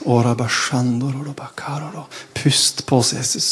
Pust 2.37 2.85
på 2.87 3.01
oss, 3.01 3.13
Jesus. 3.17 3.51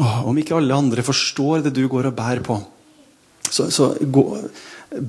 Åh, 0.00 0.22
om 0.26 0.38
ikke 0.38 0.56
alle 0.56 0.76
andre 0.76 1.04
forstår 1.04 1.66
det 1.66 1.74
du 1.76 1.84
går 1.90 2.08
og 2.10 2.16
bærer 2.16 2.42
på, 2.46 2.56
så, 3.50 3.66
så 3.74 3.90
gå, 3.98 4.22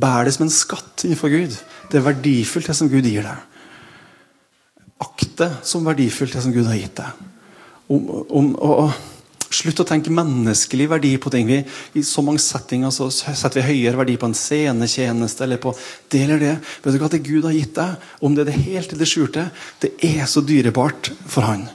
bær 0.01 0.25
det 0.25 0.33
som 0.35 0.47
en 0.47 0.53
skatt 0.53 1.05
innenfor 1.05 1.29
Gud. 1.33 1.55
Det 1.91 1.99
er 1.99 2.07
verdifullt, 2.07 2.69
det 2.69 2.77
som 2.77 2.89
Gud 2.89 3.05
gir 3.05 3.25
deg. 3.25 3.47
Akt 5.01 5.35
det 5.37 5.51
som 5.65 5.85
verdifullt, 5.85 6.33
det 6.33 6.43
som 6.45 6.53
Gud 6.53 6.69
har 6.69 6.79
gitt 6.79 6.97
deg. 6.97 7.27
Om, 7.91 8.09
om, 8.29 8.51
og, 8.55 8.73
og, 8.85 9.10
slutt 9.55 9.81
å 9.83 9.87
tenke 9.87 10.13
menneskelig 10.13 10.87
verdi 10.91 11.11
på 11.21 11.31
ting. 11.33 11.47
Vi, 11.49 11.59
I 11.99 12.03
så 12.05 12.23
mange 12.25 12.41
settinger 12.43 12.93
så 12.95 13.09
setter 13.11 13.59
vi 13.59 13.67
høyere 13.71 13.99
verdi 13.99 14.15
på 14.19 14.29
en 14.29 14.37
scenetjeneste 14.37 15.45
eller 15.45 15.61
på 15.61 15.73
det 16.11 16.23
eller 16.25 16.41
det. 16.41 16.55
Vet 16.83 16.95
du 16.95 17.01
hva 17.01 17.11
det 17.11 17.23
Gud 17.25 17.47
har 17.47 17.55
gitt 17.55 17.75
deg, 17.77 18.07
om 18.21 18.35
det 18.35 18.45
er 18.45 18.51
det 18.51 18.63
helt 18.63 18.93
eller 18.93 19.03
det 19.03 19.11
skjulte, 19.11 19.49
det 19.83 19.93
er 20.07 20.23
så 20.29 20.43
dyrebart 20.45 21.11
for 21.25 21.47
Han. 21.47 21.67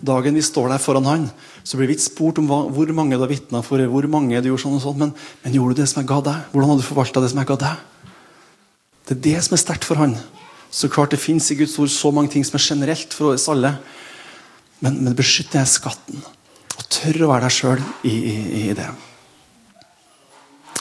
Dagen 0.00 0.36
vi 0.38 0.42
står 0.44 0.72
der 0.72 0.80
foran 0.80 1.08
Han, 1.08 1.28
så 1.62 1.76
blir 1.76 1.90
vi 1.90 1.98
ikke 1.98 2.08
spurt 2.08 2.40
om 2.40 2.48
hva, 2.48 2.62
hvor 2.72 2.90
mange 2.96 3.18
du 3.18 3.24
har 3.24 3.30
vitna 3.30 3.60
for, 3.64 3.82
hvor 3.92 4.08
mange 4.10 4.40
du 4.40 4.50
gjorde 4.50 4.64
sånn 4.64 4.78
og 4.78 4.84
sånn, 4.84 5.00
men, 5.02 5.14
men 5.44 5.56
gjorde 5.56 5.76
du 5.76 5.82
det 5.82 5.88
som 5.92 6.00
jeg 6.00 6.08
ga 6.10 6.20
deg? 6.30 6.50
Hvordan 6.52 6.72
har 6.72 6.80
du 6.80 6.86
forvalta 6.86 7.22
det 7.22 7.30
som 7.32 7.42
jeg 7.42 7.50
ga 7.50 7.58
deg? 7.66 7.86
Det 9.10 9.16
er 9.16 9.24
det 9.28 9.38
som 9.44 9.56
er 9.56 9.62
sterkt 9.64 9.86
for 9.88 10.00
Han. 10.00 10.16
Så 10.70 10.88
klart 10.88 11.10
Det 11.10 11.20
fins 11.20 11.50
i 11.50 11.58
Guds 11.58 11.76
ord 11.82 11.90
så 11.90 12.12
mange 12.14 12.30
ting 12.32 12.44
som 12.46 12.56
er 12.56 12.62
generelt 12.62 13.14
for 13.14 13.34
oss 13.34 13.48
alle. 13.50 13.74
Men, 14.80 15.00
men 15.04 15.16
beskytt 15.18 15.52
denne 15.52 15.68
skatten. 15.68 16.22
Og 16.80 16.86
tør 16.88 17.26
å 17.26 17.30
være 17.34 17.46
deg 17.46 17.54
sjøl 17.54 17.82
i, 18.08 18.14
i, 18.14 18.36
i, 18.62 18.64
det. 18.76 18.88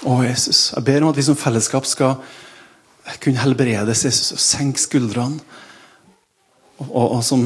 Å, 0.07 0.15
Jesus. 0.23 0.69
Jeg 0.71 0.88
ber 0.88 1.03
om 1.03 1.12
at 1.12 1.19
vi 1.19 1.27
som 1.27 1.38
fellesskap 1.39 1.88
skal 1.89 2.17
kunne 3.19 3.41
helbredes 3.41 4.05
Jesus, 4.07 4.31
og 4.35 4.41
senke 4.43 4.79
skuldrene. 4.79 5.43
Og, 6.79 6.88
og, 6.88 7.05
og 7.17 7.23
som 7.27 7.45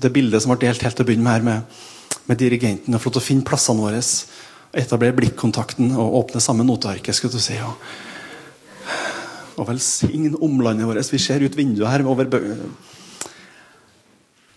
det 0.00 0.10
bildet 0.14 0.42
som 0.42 0.54
ble 0.54 0.62
delt 0.64 0.82
helt 0.86 0.96
til 0.96 1.04
å 1.04 1.08
begynne 1.08 1.26
med 1.26 1.36
her, 1.36 1.46
med, 1.46 2.20
med 2.30 2.40
dirigenten. 2.40 2.96
og 2.96 3.04
Flott 3.04 3.20
å 3.20 3.24
finne 3.24 3.46
plassene 3.46 3.84
våre. 3.84 4.00
Etablere 4.78 5.16
blikkontakten 5.16 5.92
og 5.96 6.22
åpne 6.22 6.40
samme 6.44 6.64
notearket. 6.64 7.16
skulle 7.16 7.36
du 7.36 7.42
si, 7.42 7.58
og 7.60 7.76
og 9.58 9.66
velsigne 9.66 10.38
omlandet 10.42 10.86
vårt. 10.86 11.12
Vi 11.12 11.18
ser 11.18 11.42
ut 11.42 11.56
vinduet 11.56 11.90
her 11.90 12.06
over 12.06 12.28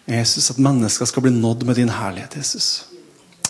Jesus, 0.07 0.49
at 0.51 0.59
mennesker 0.59 1.05
skal 1.05 1.23
bli 1.25 1.31
nådd 1.33 1.65
med 1.65 1.75
din 1.75 1.89
herlighet. 1.89 2.37
Jesus. 2.37 2.90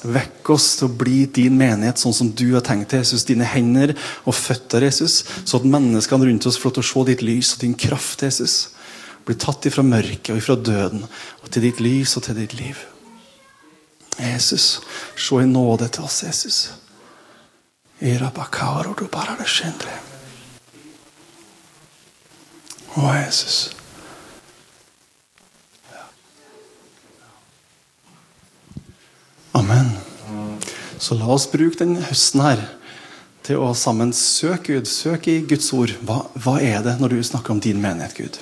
Vekk 0.02 0.50
oss 0.56 0.68
til 0.80 0.88
å 0.88 0.96
bli 0.98 1.28
din 1.30 1.58
menighet 1.60 2.02
sånn 2.02 2.16
som 2.16 2.30
du 2.34 2.48
har 2.56 2.64
tenkt 2.66 2.96
Jesus. 2.98 3.26
Dine 3.28 3.46
hender 3.46 3.94
og 4.26 4.34
føtter, 4.34 4.82
Jesus. 4.88 5.22
Så 5.46 5.60
at 5.60 5.68
menneskene 5.68 6.26
rundt 6.26 6.48
oss 6.50 6.58
får 6.62 6.78
til 6.78 6.84
å 6.84 6.90
se 6.90 7.04
ditt 7.12 7.26
lys 7.26 7.54
og 7.56 7.66
din 7.66 7.76
kraft, 7.78 8.24
Jesus. 8.26 8.56
Bli 9.28 9.38
tatt 9.38 9.68
ifra 9.70 9.86
mørket 9.86 10.34
og 10.34 10.42
ifra 10.42 10.58
døden 10.58 11.06
og 11.06 11.52
til 11.54 11.68
ditt 11.68 11.82
lys 11.84 12.16
og 12.18 12.26
til 12.26 12.40
ditt 12.42 12.58
liv. 12.58 12.80
Jesus, 14.22 14.80
se 15.16 15.42
i 15.42 15.50
nåde 15.50 15.88
til 15.94 16.06
oss, 16.06 16.24
Jesus. 16.26 16.58
Å, 22.98 23.06
Jesus. 23.22 23.60
Amen. 29.52 29.90
Så 30.96 31.18
la 31.20 31.28
oss 31.34 31.50
bruke 31.52 31.76
denne 31.82 32.06
høsten 32.08 32.40
her 32.44 32.62
til 33.44 33.60
å 33.60 33.74
sammen 33.76 34.14
søke 34.16 34.78
Gud. 34.78 34.88
Søke 34.88 35.34
i 35.34 35.42
Guds 35.44 35.68
ord. 35.76 35.92
Hva, 36.08 36.22
hva 36.40 36.54
er 36.64 36.80
det 36.86 36.94
når 37.02 37.18
du 37.18 37.24
snakker 37.26 37.52
om 37.52 37.60
din 37.60 37.82
menighet, 37.84 38.16
Gud? 38.16 38.40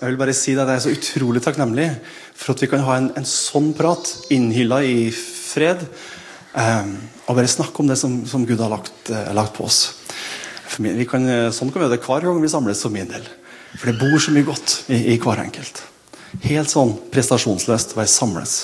Jeg 0.00 0.08
vil 0.08 0.16
bare 0.16 0.32
si 0.32 0.54
at 0.56 0.64
Jeg 0.64 0.78
er 0.78 0.84
så 0.86 0.94
utrolig 0.96 1.42
takknemlig 1.44 1.90
for 2.32 2.54
at 2.54 2.62
vi 2.64 2.70
kan 2.72 2.86
ha 2.86 2.96
en, 2.96 3.10
en 3.20 3.28
sånn 3.28 3.74
prat 3.76 4.14
innhylla 4.32 4.80
i 4.80 5.10
fred. 5.12 5.84
eh, 6.56 6.94
og 7.28 7.36
bare 7.36 7.52
snakke 7.52 7.84
om 7.84 7.90
det 7.90 7.98
som, 8.00 8.16
som 8.26 8.46
Gud 8.48 8.64
har 8.64 8.72
lagt, 8.72 9.10
eh, 9.12 9.28
lagt 9.36 9.58
på 9.58 9.68
oss. 9.68 9.82
Min, 10.80 11.04
kan, 11.04 11.28
eh, 11.28 11.50
sånn 11.52 11.68
kan 11.68 11.82
vi 11.82 11.84
gjøre 11.84 11.98
det 11.98 12.06
hver 12.06 12.24
gang 12.24 12.40
vi 12.40 12.48
samles 12.48 12.80
for 12.80 12.96
min 12.96 13.12
del. 13.12 13.28
For 13.76 13.90
det 13.90 14.00
bor 14.00 14.18
så 14.18 14.34
mye 14.34 14.46
godt 14.46 14.76
i, 14.90 15.14
i 15.14 15.18
hver 15.20 15.44
enkelt. 15.44 15.82
Helt 16.46 16.70
sånn 16.70 16.96
prestasjonsløst 17.12 17.96
Bare 17.98 18.10
samles. 18.10 18.60